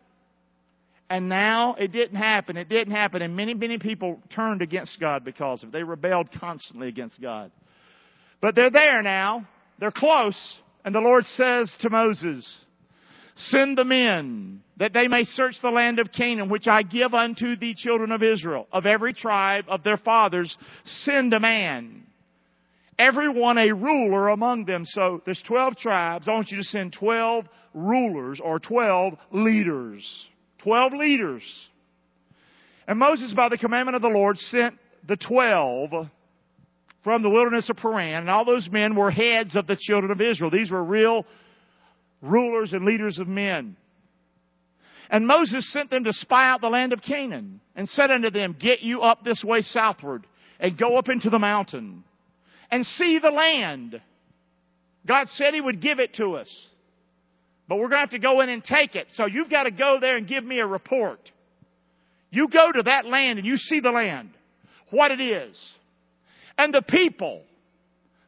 [1.09, 2.57] And now it didn't happen.
[2.57, 3.23] It didn't happen.
[3.23, 5.73] And many, many people turned against God because of it.
[5.73, 7.53] They rebelled constantly against God.
[8.41, 9.47] But they're there now.
[9.79, 10.59] They're close.
[10.85, 12.65] And the Lord says to Moses,
[13.37, 17.55] Send the men that they may search the land of Canaan, which I give unto
[17.55, 18.67] the children of Israel.
[18.73, 22.09] Of every tribe of their fathers, send a man
[22.99, 24.85] everyone a ruler among them.
[24.85, 26.29] So there's 12 tribes.
[26.29, 30.05] I want you to send 12 rulers or 12 leaders.
[30.63, 31.43] 12 leaders.
[32.87, 34.75] And Moses, by the commandment of the Lord, sent
[35.07, 35.91] the 12
[37.05, 40.21] from the wilderness of Paran, and all those men were heads of the children of
[40.21, 40.51] Israel.
[40.51, 41.27] These were real
[42.21, 43.77] rulers and leaders of men.
[45.11, 48.57] And Moses sent them to spy out the land of Canaan and said unto them,
[48.59, 50.27] Get you up this way southward
[50.61, 52.05] and go up into the mountain
[52.73, 54.01] and see the land.
[55.07, 56.49] God said He would give it to us.
[57.69, 59.07] But we're going to have to go in and take it.
[59.15, 61.21] So you've got to go there and give me a report.
[62.31, 64.31] You go to that land and you see the land,
[64.91, 65.57] what it is,
[66.57, 67.43] and the people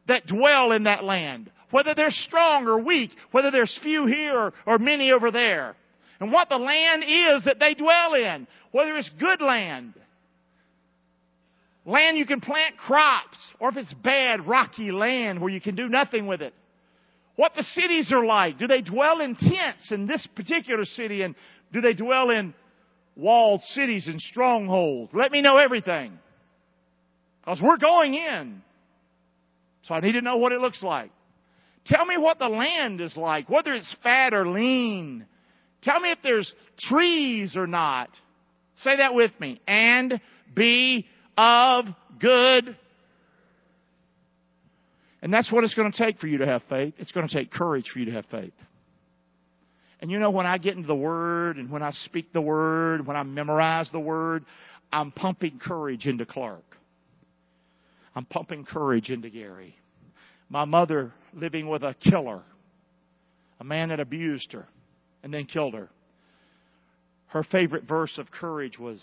[0.07, 4.53] that dwell in that land, whether they're strong or weak, whether there's few here or,
[4.67, 5.75] or many over there,
[6.19, 9.95] and what the land is that they dwell in, whether it's good land,
[11.85, 15.87] Land you can plant crops, or if it's bad, rocky land where you can do
[15.87, 16.53] nothing with it.
[17.35, 18.57] what the cities are like.
[18.57, 21.35] Do they dwell in tents in this particular city and
[21.73, 22.53] do they dwell in
[23.15, 25.13] walled cities and strongholds?
[25.13, 26.17] Let me know everything.
[27.41, 28.61] Because we're going in.
[29.83, 31.11] So I need to know what it looks like.
[31.85, 35.25] Tell me what the land is like, whether it's fat or lean.
[35.83, 38.09] Tell me if there's trees or not.
[38.77, 39.61] Say that with me.
[39.67, 40.19] And
[40.55, 41.05] be
[41.37, 41.85] of
[42.19, 42.77] good.
[45.21, 46.93] And that's what it's going to take for you to have faith.
[46.97, 48.53] It's going to take courage for you to have faith.
[50.01, 53.07] And you know, when I get into the Word and when I speak the Word,
[53.07, 54.45] when I memorize the Word,
[54.91, 56.63] I'm pumping courage into Clark.
[58.13, 59.75] I'm pumping courage into Gary.
[60.49, 62.43] My mother living with a killer,
[63.59, 64.67] a man that abused her
[65.23, 65.89] and then killed her.
[67.27, 69.01] Her favorite verse of courage was,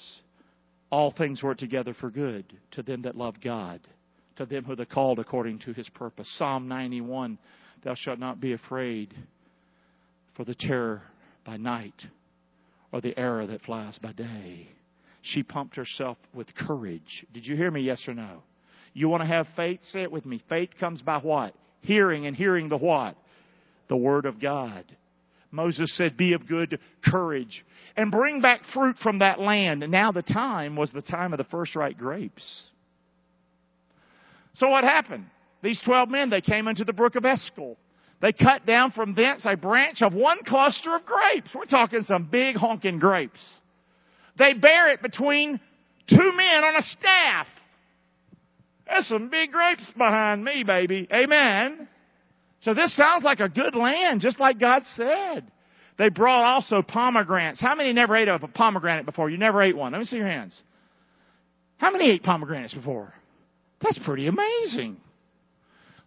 [0.92, 3.80] All things work together for good to them that love God,
[4.36, 6.28] to them who are called according to his purpose.
[6.36, 7.38] Psalm 91
[7.82, 9.12] Thou shalt not be afraid
[10.36, 11.02] for the terror
[11.44, 11.94] by night
[12.92, 14.68] or the arrow that flies by day.
[15.22, 17.24] She pumped herself with courage.
[17.32, 17.80] Did you hear me?
[17.80, 18.42] Yes or no?
[18.92, 19.80] You want to have faith?
[19.92, 20.40] Say it with me.
[20.48, 21.54] Faith comes by what?
[21.80, 23.16] Hearing and hearing the what?
[23.88, 24.84] The Word of God.
[25.52, 27.64] Moses said, Be of good courage
[27.96, 29.82] and bring back fruit from that land.
[29.82, 32.70] And now the time was the time of the first ripe grapes.
[34.54, 35.26] So what happened?
[35.62, 37.76] These 12 men, they came into the brook of Eshcol.
[38.20, 41.50] They cut down from thence a branch of one cluster of grapes.
[41.54, 43.40] We're talking some big honking grapes.
[44.38, 45.60] They bear it between
[46.08, 47.46] two men on a staff.
[48.86, 51.08] That's some big grapes behind me, baby.
[51.12, 51.88] Amen.
[52.62, 55.50] So this sounds like a good land, just like God said.
[55.98, 57.60] They brought also pomegranates.
[57.60, 59.28] How many never ate a pomegranate before?
[59.28, 59.92] You never ate one.
[59.92, 60.58] Let me see your hands.
[61.76, 63.12] How many ate pomegranates before?
[63.82, 64.96] That's pretty amazing.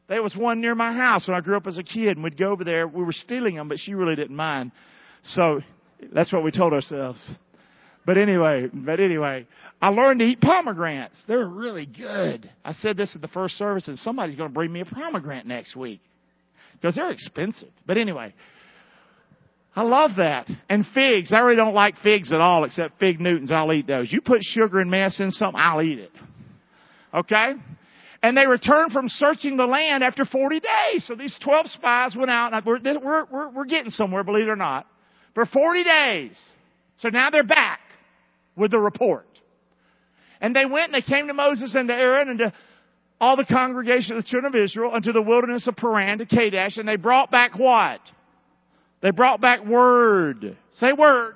[0.08, 2.38] There was one near my house when I grew up as a kid, and we'd
[2.38, 2.88] go over there.
[2.88, 4.72] We were stealing them, but she really didn't mind.
[5.24, 5.62] So
[6.14, 7.30] that's what we told ourselves.
[8.06, 9.46] But anyway, but anyway,
[9.82, 11.22] I learned to eat pomegranates.
[11.28, 12.50] They're really good.
[12.64, 15.48] I said this at the first service, and somebody's going to bring me a pomegranate
[15.48, 16.00] next week
[16.80, 17.70] because they're expensive.
[17.86, 18.34] But anyway,
[19.76, 20.50] I love that.
[20.70, 21.34] And figs.
[21.34, 23.52] I really don't like figs at all except fig Newtons.
[23.52, 24.12] I'll eat those.
[24.12, 26.12] You put sugar and mess in something, I'll eat it.
[27.14, 27.54] Okay?
[28.24, 31.06] And they returned from searching the land after 40 days.
[31.06, 32.54] So these 12 spies went out.
[32.54, 34.88] And we're, we're, we're, we're getting somewhere, believe it or not.
[35.36, 36.40] For 40 days.
[37.00, 37.82] So now they're back
[38.56, 39.28] with the report.
[40.42, 42.54] And they went and they came to Moses and to Aaron and to
[43.20, 46.78] all the congregation of the children of Israel unto the wilderness of Paran to Kadesh,
[46.78, 48.02] and they brought back what?
[49.02, 50.58] They brought back word.
[50.76, 51.36] Say word.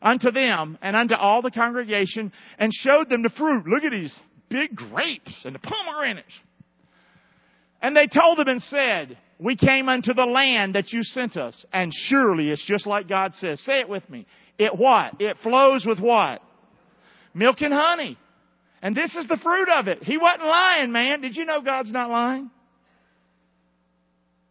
[0.00, 3.64] Unto them and unto all the congregation and showed them the fruit.
[3.66, 4.14] Look at these
[4.48, 6.32] big grapes and the pomegranates.
[7.80, 11.64] And they told them and said, We came unto the land that you sent us,
[11.72, 13.60] and surely it's just like God says.
[13.64, 14.26] Say it with me.
[14.58, 15.20] It what?
[15.20, 16.42] It flows with what?
[17.34, 18.18] Milk and honey.
[18.82, 20.02] And this is the fruit of it.
[20.02, 21.20] He wasn't lying, man.
[21.20, 22.50] Did you know God's not lying?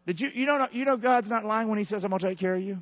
[0.07, 2.29] Did you, you know, you know God's not lying when He says, I'm going to
[2.29, 2.77] take care of you?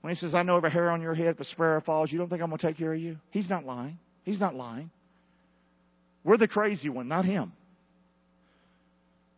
[0.00, 2.28] When He says, I know every hair on your head, a sparrow falls, you don't
[2.28, 3.18] think I'm going to take care of you?
[3.30, 3.98] He's not lying.
[4.24, 4.90] He's not lying.
[6.24, 7.52] We're the crazy one, not Him.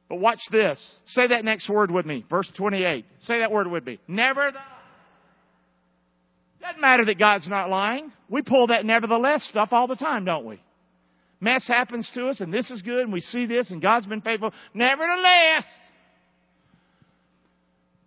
[0.08, 0.80] But watch this.
[1.06, 2.24] Say that next word with me.
[2.30, 3.04] Verse 28.
[3.22, 3.98] Say that word with me.
[4.06, 4.52] Never
[6.64, 8.10] doesn't matter that God's not lying.
[8.28, 10.60] We pull that nevertheless stuff all the time, don't we?
[11.40, 14.22] Mess happens to us and this is good and we see this and God's been
[14.22, 14.52] faithful.
[14.72, 15.64] Nevertheless,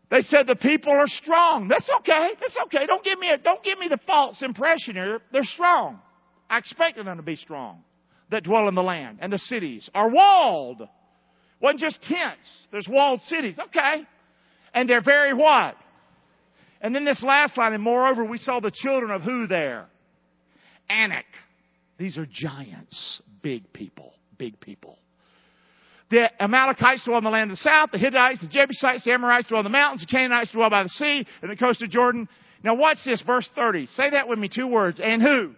[0.09, 1.67] they said the people are strong.
[1.67, 2.29] That's okay.
[2.39, 2.87] That's okay.
[2.87, 5.19] Don't give me a, don't give me the false impression here.
[5.31, 5.99] They're strong.
[6.49, 7.83] I expected them to be strong
[8.31, 10.81] that dwell in the land and the cities are walled.
[11.61, 12.49] Wasn't just tents.
[12.71, 13.57] There's walled cities.
[13.59, 14.03] Okay.
[14.73, 15.75] And they're very what?
[16.81, 19.87] And then this last line, and moreover, we saw the children of who there?
[20.89, 21.25] Anak.
[21.97, 24.99] These are giants, big people, big people.
[26.09, 29.47] The Amalekites dwell in the land of the south, the Hittites, the Jebusites, the Amorites
[29.47, 32.29] dwell in the mountains, the Canaanites dwell by the sea, and the coast of Jordan.
[32.63, 33.87] Now watch this, verse 30.
[33.87, 35.01] Say that with me, two words.
[35.03, 35.53] And who?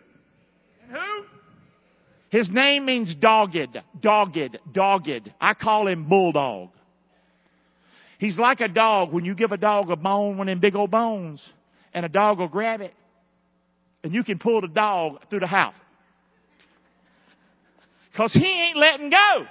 [0.84, 1.24] And who?
[2.30, 5.34] His name means dogged, dogged, dogged.
[5.39, 6.70] I call him bulldog.
[8.20, 9.13] He's like a dog.
[9.13, 11.41] When you give a dog a bone, one of them big old bones,
[11.93, 12.93] and a dog will grab it,
[14.03, 15.74] and you can pull the dog through the house.
[18.15, 19.45] Cause he ain't letting go.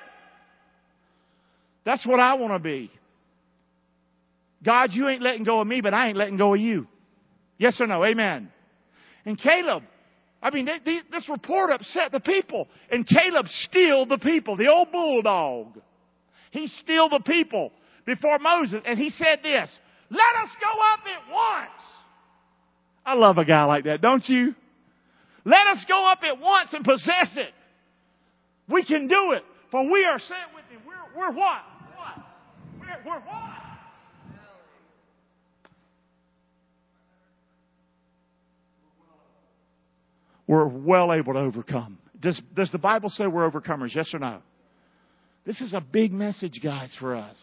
[1.86, 2.90] That's what I want to be.
[4.62, 6.86] God, you ain't letting go of me, but I ain't letting go of you.
[7.56, 8.04] Yes or no?
[8.04, 8.50] Amen.
[9.24, 9.84] And Caleb,
[10.42, 12.68] I mean, they, they, this report upset the people.
[12.90, 15.80] And Caleb stealed the people, the old bulldog.
[16.50, 17.72] He steal the people
[18.08, 19.78] before Moses and he said this,
[20.08, 21.82] let us go up at once.
[23.04, 24.54] I love a guy like that, don't you?
[25.44, 27.52] Let us go up at once and possess it.
[28.66, 30.80] We can do it, for we are sent with him.
[30.86, 31.60] We're, we're what?
[31.96, 32.24] What?
[32.80, 33.58] We're, we're what?
[40.46, 41.98] We're well able to overcome.
[42.18, 43.94] Does, does the Bible say we're overcomers?
[43.94, 44.38] Yes or no?
[45.44, 47.36] This is a big message, guys, for us.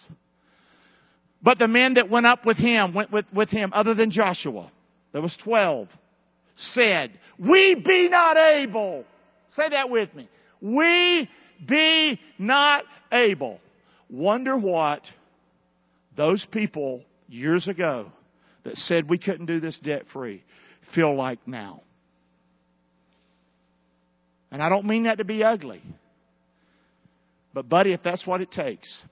[1.46, 4.72] But the men that went up with him, went with, with him, other than Joshua,
[5.14, 5.88] there was 12,
[6.58, 9.06] said, We be not able.
[9.50, 10.28] Say that with me.
[10.60, 11.30] We
[11.64, 13.60] be not able.
[14.10, 15.02] Wonder what
[16.18, 18.12] those people years ago
[18.64, 20.44] that said we couldn't do this debt free
[20.96, 21.82] feel like now.
[24.52, 25.84] And I don't mean that to be ugly.
[27.54, 29.04] But, buddy, if that's what it takes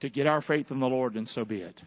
[0.00, 1.80] to get our faith in the Lord, then so be it.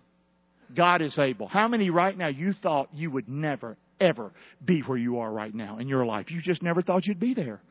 [0.76, 1.48] God is able.
[1.48, 4.32] How many right now you thought you would never, ever
[4.64, 6.32] be where you are right now in your life?
[6.32, 7.62] You just never thought you'd be there.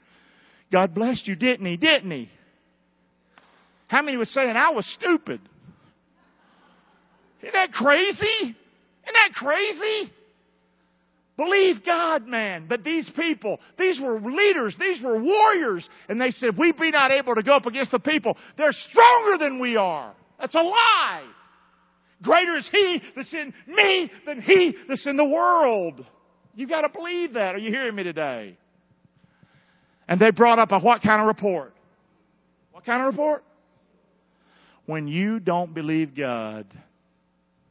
[0.71, 1.77] God blessed you, didn't He?
[1.77, 2.29] Didn't He?
[3.89, 5.41] How many was saying, I was stupid?
[7.43, 8.41] Isn't that crazy?
[8.41, 8.57] Isn't
[9.05, 10.13] that crazy?
[11.37, 12.67] Believe God, man.
[12.69, 17.11] But these people, these were leaders, these were warriors, and they said, We be not
[17.11, 18.37] able to go up against the people.
[18.57, 20.15] They're stronger than we are.
[20.43, 21.23] That's a lie.
[22.21, 26.05] Greater is He that's in me than He that's in the world.
[26.55, 27.55] You've gotta believe that.
[27.55, 28.59] Are you hearing me today?
[30.09, 31.75] And they brought up a what kind of report?
[32.73, 33.45] What kind of report?
[34.85, 36.67] When you don't believe God,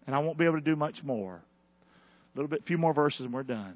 [0.07, 3.21] and I won't be able to do much more a little bit, few more verses
[3.21, 3.75] and we're done.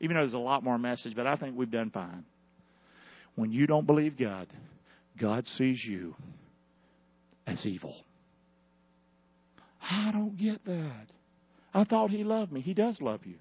[0.00, 2.24] Even though there's a lot more message, but I think we've done fine.
[3.34, 4.46] When you don't believe God,
[5.20, 6.14] God sees you
[7.46, 7.94] as evil.
[9.90, 11.06] I don't get that.
[11.74, 12.60] I thought He loved me.
[12.60, 13.36] He does love you.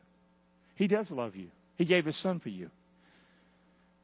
[0.76, 1.48] He does love you.
[1.76, 2.70] He gave His Son for you.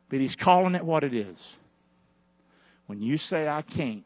[0.09, 1.37] But He's calling it what it is.
[2.87, 4.03] When you say, I can't,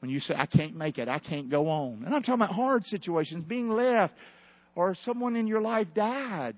[0.00, 2.02] when you say, I can't make it, I can't go on.
[2.04, 4.12] And I'm talking about hard situations, being left,
[4.74, 6.54] or someone in your life died.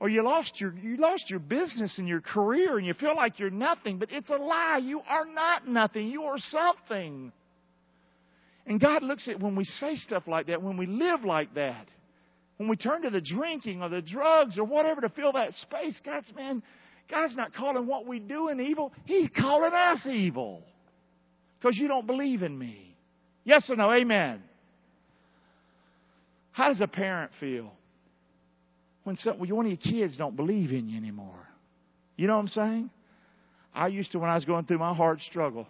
[0.00, 3.38] Or you lost your you lost your business and your career and you feel like
[3.38, 4.80] you're nothing, but it's a lie.
[4.82, 6.08] You are not nothing.
[6.08, 7.30] You are something.
[8.66, 11.88] And God looks at when we say stuff like that, when we live like that,
[12.58, 16.00] when we turn to the drinking or the drugs or whatever to fill that space,
[16.04, 16.62] God's man,
[17.10, 18.92] God's not calling what we do an evil.
[19.04, 20.62] He's calling us evil
[21.60, 22.96] because you don't believe in me.
[23.44, 23.92] Yes or no?
[23.92, 24.42] Amen.
[26.52, 27.72] How does a parent feel
[29.04, 31.48] when some, one of your kids don't believe in you anymore?
[32.16, 32.90] You know what I'm saying?
[33.74, 35.66] I used to, when I was going through my hard struggle,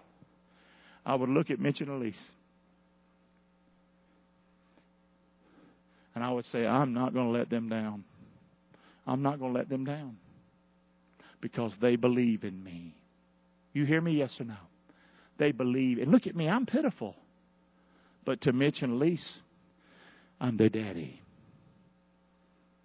[1.06, 2.30] I would look at Mitch and Elise.
[6.14, 8.04] And I would say, I'm not going to let them down.
[9.06, 10.16] I'm not going to let them down.
[11.40, 12.94] Because they believe in me.
[13.72, 14.12] You hear me?
[14.12, 14.56] Yes or no?
[15.42, 15.98] they believe.
[15.98, 17.16] And look at me, I'm pitiful.
[18.24, 19.38] But to Mitch and Elise,
[20.40, 21.20] I'm their daddy.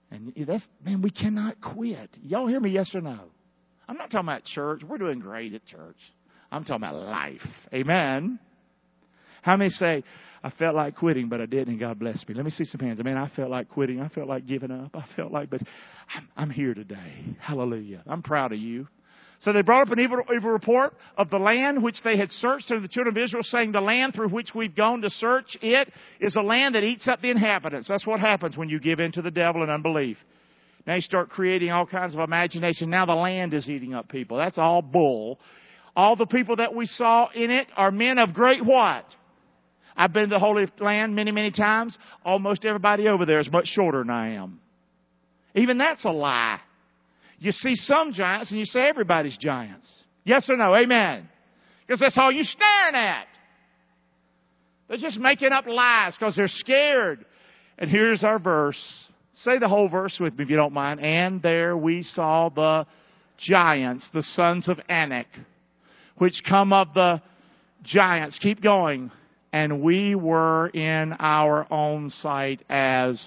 [0.09, 2.09] And that's, man, we cannot quit.
[2.23, 3.19] Y'all hear me, yes or no?
[3.87, 4.81] I'm not talking about church.
[4.87, 5.97] We're doing great at church.
[6.51, 7.45] I'm talking about life.
[7.73, 8.39] Amen.
[9.41, 10.03] How many say,
[10.43, 12.35] I felt like quitting, but I didn't, and God blessed me?
[12.35, 12.99] Let me see some hands.
[12.99, 14.01] I mean, I felt like quitting.
[14.01, 14.95] I felt like giving up.
[14.95, 15.61] I felt like, but
[16.15, 17.35] I'm, I'm here today.
[17.39, 18.03] Hallelujah.
[18.07, 18.87] I'm proud of you.
[19.39, 22.69] So they brought up an evil, evil, report of the land which they had searched
[22.69, 25.91] to the children of Israel, saying, The land through which we've gone to search it
[26.19, 27.87] is a land that eats up the inhabitants.
[27.87, 30.17] That's what happens when you give in to the devil and unbelief.
[30.87, 32.89] Now you start creating all kinds of imagination.
[32.89, 34.37] Now the land is eating up people.
[34.37, 35.39] That's all bull.
[35.95, 39.05] All the people that we saw in it are men of great what?
[39.97, 41.97] I've been to the Holy Land many, many times.
[42.23, 44.59] Almost everybody over there is much shorter than I am.
[45.55, 46.59] Even that's a lie.
[47.39, 49.91] You see some giants and you say everybody's giants.
[50.23, 50.75] Yes or no?
[50.75, 51.27] Amen.
[51.85, 53.25] Because that's all you're staring at.
[54.87, 57.25] They're just making up lies because they're scared.
[57.79, 58.81] And here's our verse.
[59.41, 60.99] Say the whole verse with me if you don't mind.
[60.99, 62.85] And there we saw the
[63.37, 65.27] giants, the sons of Anak,
[66.17, 67.21] which come of the
[67.83, 68.39] giants.
[68.39, 69.11] Keep going.
[69.53, 73.23] And we were in our own sight as,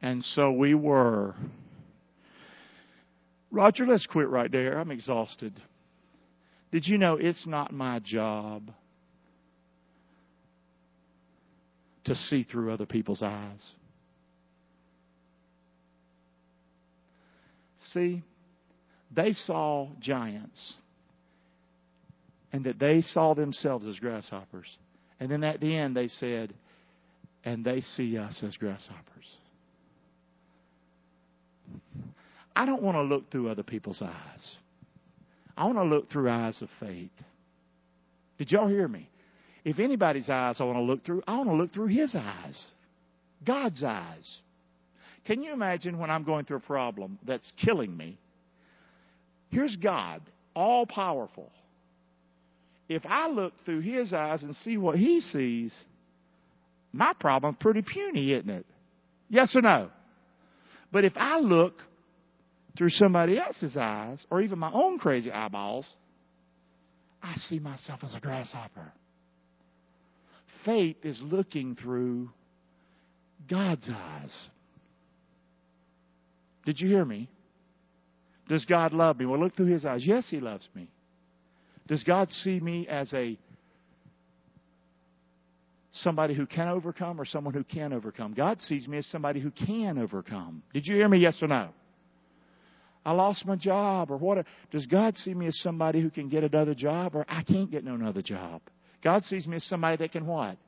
[0.00, 1.34] and so we were.
[3.50, 4.78] Roger, let's quit right there.
[4.78, 5.60] I'm exhausted.
[6.72, 8.70] Did you know it's not my job
[12.04, 13.74] to see through other people's eyes?
[17.92, 18.22] See,
[19.14, 20.74] they saw giants.
[22.52, 24.66] And that they saw themselves as grasshoppers.
[25.18, 26.54] And then at the end, they said,
[27.44, 29.36] and they see us as grasshoppers.
[32.54, 34.56] I don't want to look through other people's eyes.
[35.56, 37.10] I want to look through eyes of faith.
[38.38, 39.08] Did y'all hear me?
[39.64, 42.66] If anybody's eyes I want to look through, I want to look through His eyes,
[43.46, 44.38] God's eyes.
[45.26, 48.18] Can you imagine when I'm going through a problem that's killing me?
[49.50, 50.22] Here's God,
[50.54, 51.50] all powerful.
[52.90, 55.72] If I look through His eyes and see what He sees,
[56.92, 58.66] my problem's pretty puny, isn't it?
[59.28, 59.90] Yes or no?
[60.90, 61.74] But if I look
[62.76, 65.88] through somebody else's eyes, or even my own crazy eyeballs,
[67.22, 68.92] I see myself as a grasshopper.
[70.64, 72.30] Faith is looking through
[73.48, 74.48] God's eyes.
[76.66, 77.28] Did you hear me?
[78.48, 79.26] Does God love me?
[79.26, 80.04] Well, look through His eyes.
[80.04, 80.88] Yes, He loves me.
[81.88, 83.38] Does God see me as a
[85.92, 88.34] somebody who can overcome or someone who can overcome?
[88.34, 90.62] God sees me as somebody who can overcome.
[90.72, 91.18] Did you hear me?
[91.18, 91.70] Yes or no?
[93.04, 94.44] I lost my job or what?
[94.70, 97.84] Does God see me as somebody who can get another job or I can't get
[97.84, 98.60] no another job?
[99.02, 100.58] God sees me as somebody that can what?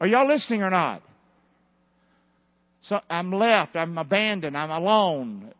[0.00, 1.02] Are y'all listening or not?
[2.82, 5.52] So I'm left, I'm abandoned, I'm alone.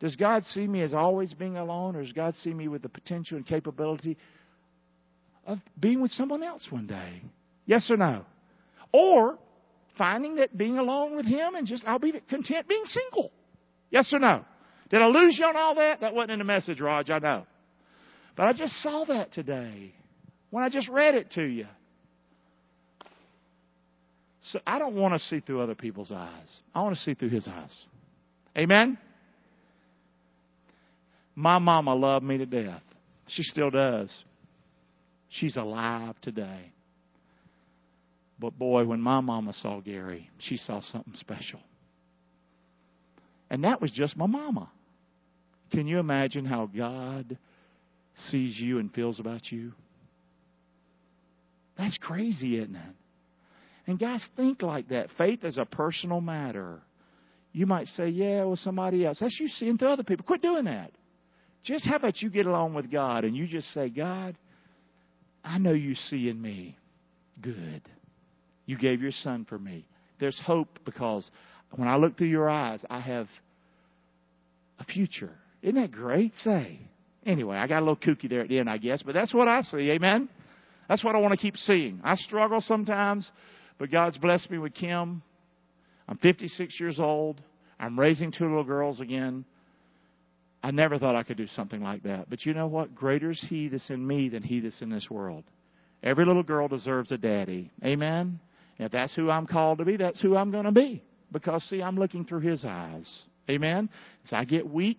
[0.00, 2.88] Does God see me as always being alone or does God see me with the
[2.88, 4.16] potential and capability
[5.46, 7.22] of being with someone else one day?
[7.64, 8.24] Yes or no?
[8.92, 9.38] Or
[9.96, 13.32] finding that being alone with Him and just I'll be content being single.
[13.90, 14.44] Yes or no?
[14.90, 16.00] Did I lose you on all that?
[16.00, 17.46] That wasn't in the message, Raj, I know.
[18.36, 19.94] But I just saw that today
[20.50, 21.66] when I just read it to you.
[24.52, 26.60] So I don't want to see through other people's eyes.
[26.74, 27.76] I want to see through his eyes.
[28.56, 28.96] Amen?
[31.36, 32.82] My mama loved me to death.
[33.28, 34.12] She still does.
[35.28, 36.72] She's alive today.
[38.38, 41.60] But boy, when my mama saw Gary, she saw something special.
[43.50, 44.70] And that was just my mama.
[45.72, 47.36] Can you imagine how God
[48.30, 49.72] sees you and feels about you?
[51.76, 52.94] That's crazy, isn't it?
[53.86, 55.08] And guys, think like that.
[55.18, 56.80] Faith is a personal matter.
[57.52, 59.18] You might say, yeah, well, somebody else.
[59.20, 60.24] That's you seeing through other people.
[60.24, 60.92] Quit doing that.
[61.66, 64.36] Just how about you get along with God and you just say, God,
[65.44, 66.78] I know you see in me
[67.40, 67.82] good.
[68.66, 69.84] You gave your son for me.
[70.20, 71.28] There's hope because
[71.74, 73.26] when I look through your eyes, I have
[74.78, 75.32] a future.
[75.60, 76.32] Isn't that great?
[76.44, 76.78] Say.
[77.24, 79.48] Anyway, I got a little kooky there at the end, I guess, but that's what
[79.48, 79.90] I see.
[79.90, 80.28] Amen?
[80.88, 82.00] That's what I want to keep seeing.
[82.04, 83.28] I struggle sometimes,
[83.76, 85.20] but God's blessed me with Kim.
[86.08, 87.42] I'm 56 years old.
[87.80, 89.44] I'm raising two little girls again.
[90.66, 92.28] I never thought I could do something like that.
[92.28, 92.92] But you know what?
[92.92, 95.44] Greater is He that's in me than He that's in this world.
[96.02, 97.70] Every little girl deserves a daddy.
[97.84, 98.40] Amen?
[98.76, 101.04] And if that's who I'm called to be, that's who I'm going to be.
[101.30, 103.08] Because, see, I'm looking through His eyes.
[103.48, 103.88] Amen?
[104.24, 104.98] As I get weak,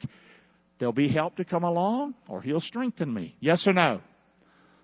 [0.80, 3.36] there'll be help to come along, or He'll strengthen me.
[3.41, 3.99] Yes or no?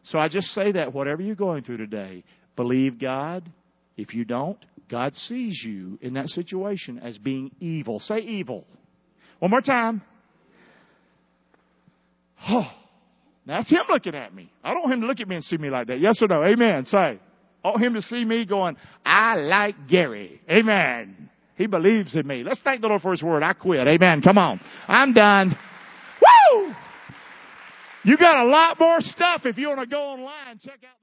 [0.04, 2.26] So I just say that whatever you're going through today,
[2.58, 3.50] believe God.
[3.96, 4.58] If you don't,
[4.92, 8.02] God sees you in that situation as being evil.
[8.02, 8.66] Say evil.
[9.40, 10.02] One more time.
[12.50, 12.70] Oh,
[13.46, 14.52] that's him looking at me.
[14.64, 16.00] I don't want him to look at me and see me like that.
[16.00, 16.44] Yes or no?
[16.44, 16.86] Amen.
[16.86, 17.20] Say.
[17.64, 18.76] I want him to see me going,
[19.06, 20.42] I like Gary.
[20.50, 21.30] Amen.
[21.56, 22.44] He believes in me.
[22.44, 23.44] Let's thank the Lord for his word.
[23.44, 23.88] I quit.
[23.88, 24.22] Amen.
[24.22, 24.60] Come on.
[24.88, 25.58] I'm done.
[26.22, 26.74] Woo!
[28.04, 30.60] You got a lot more stuff if you want to go online.
[30.62, 31.03] Check out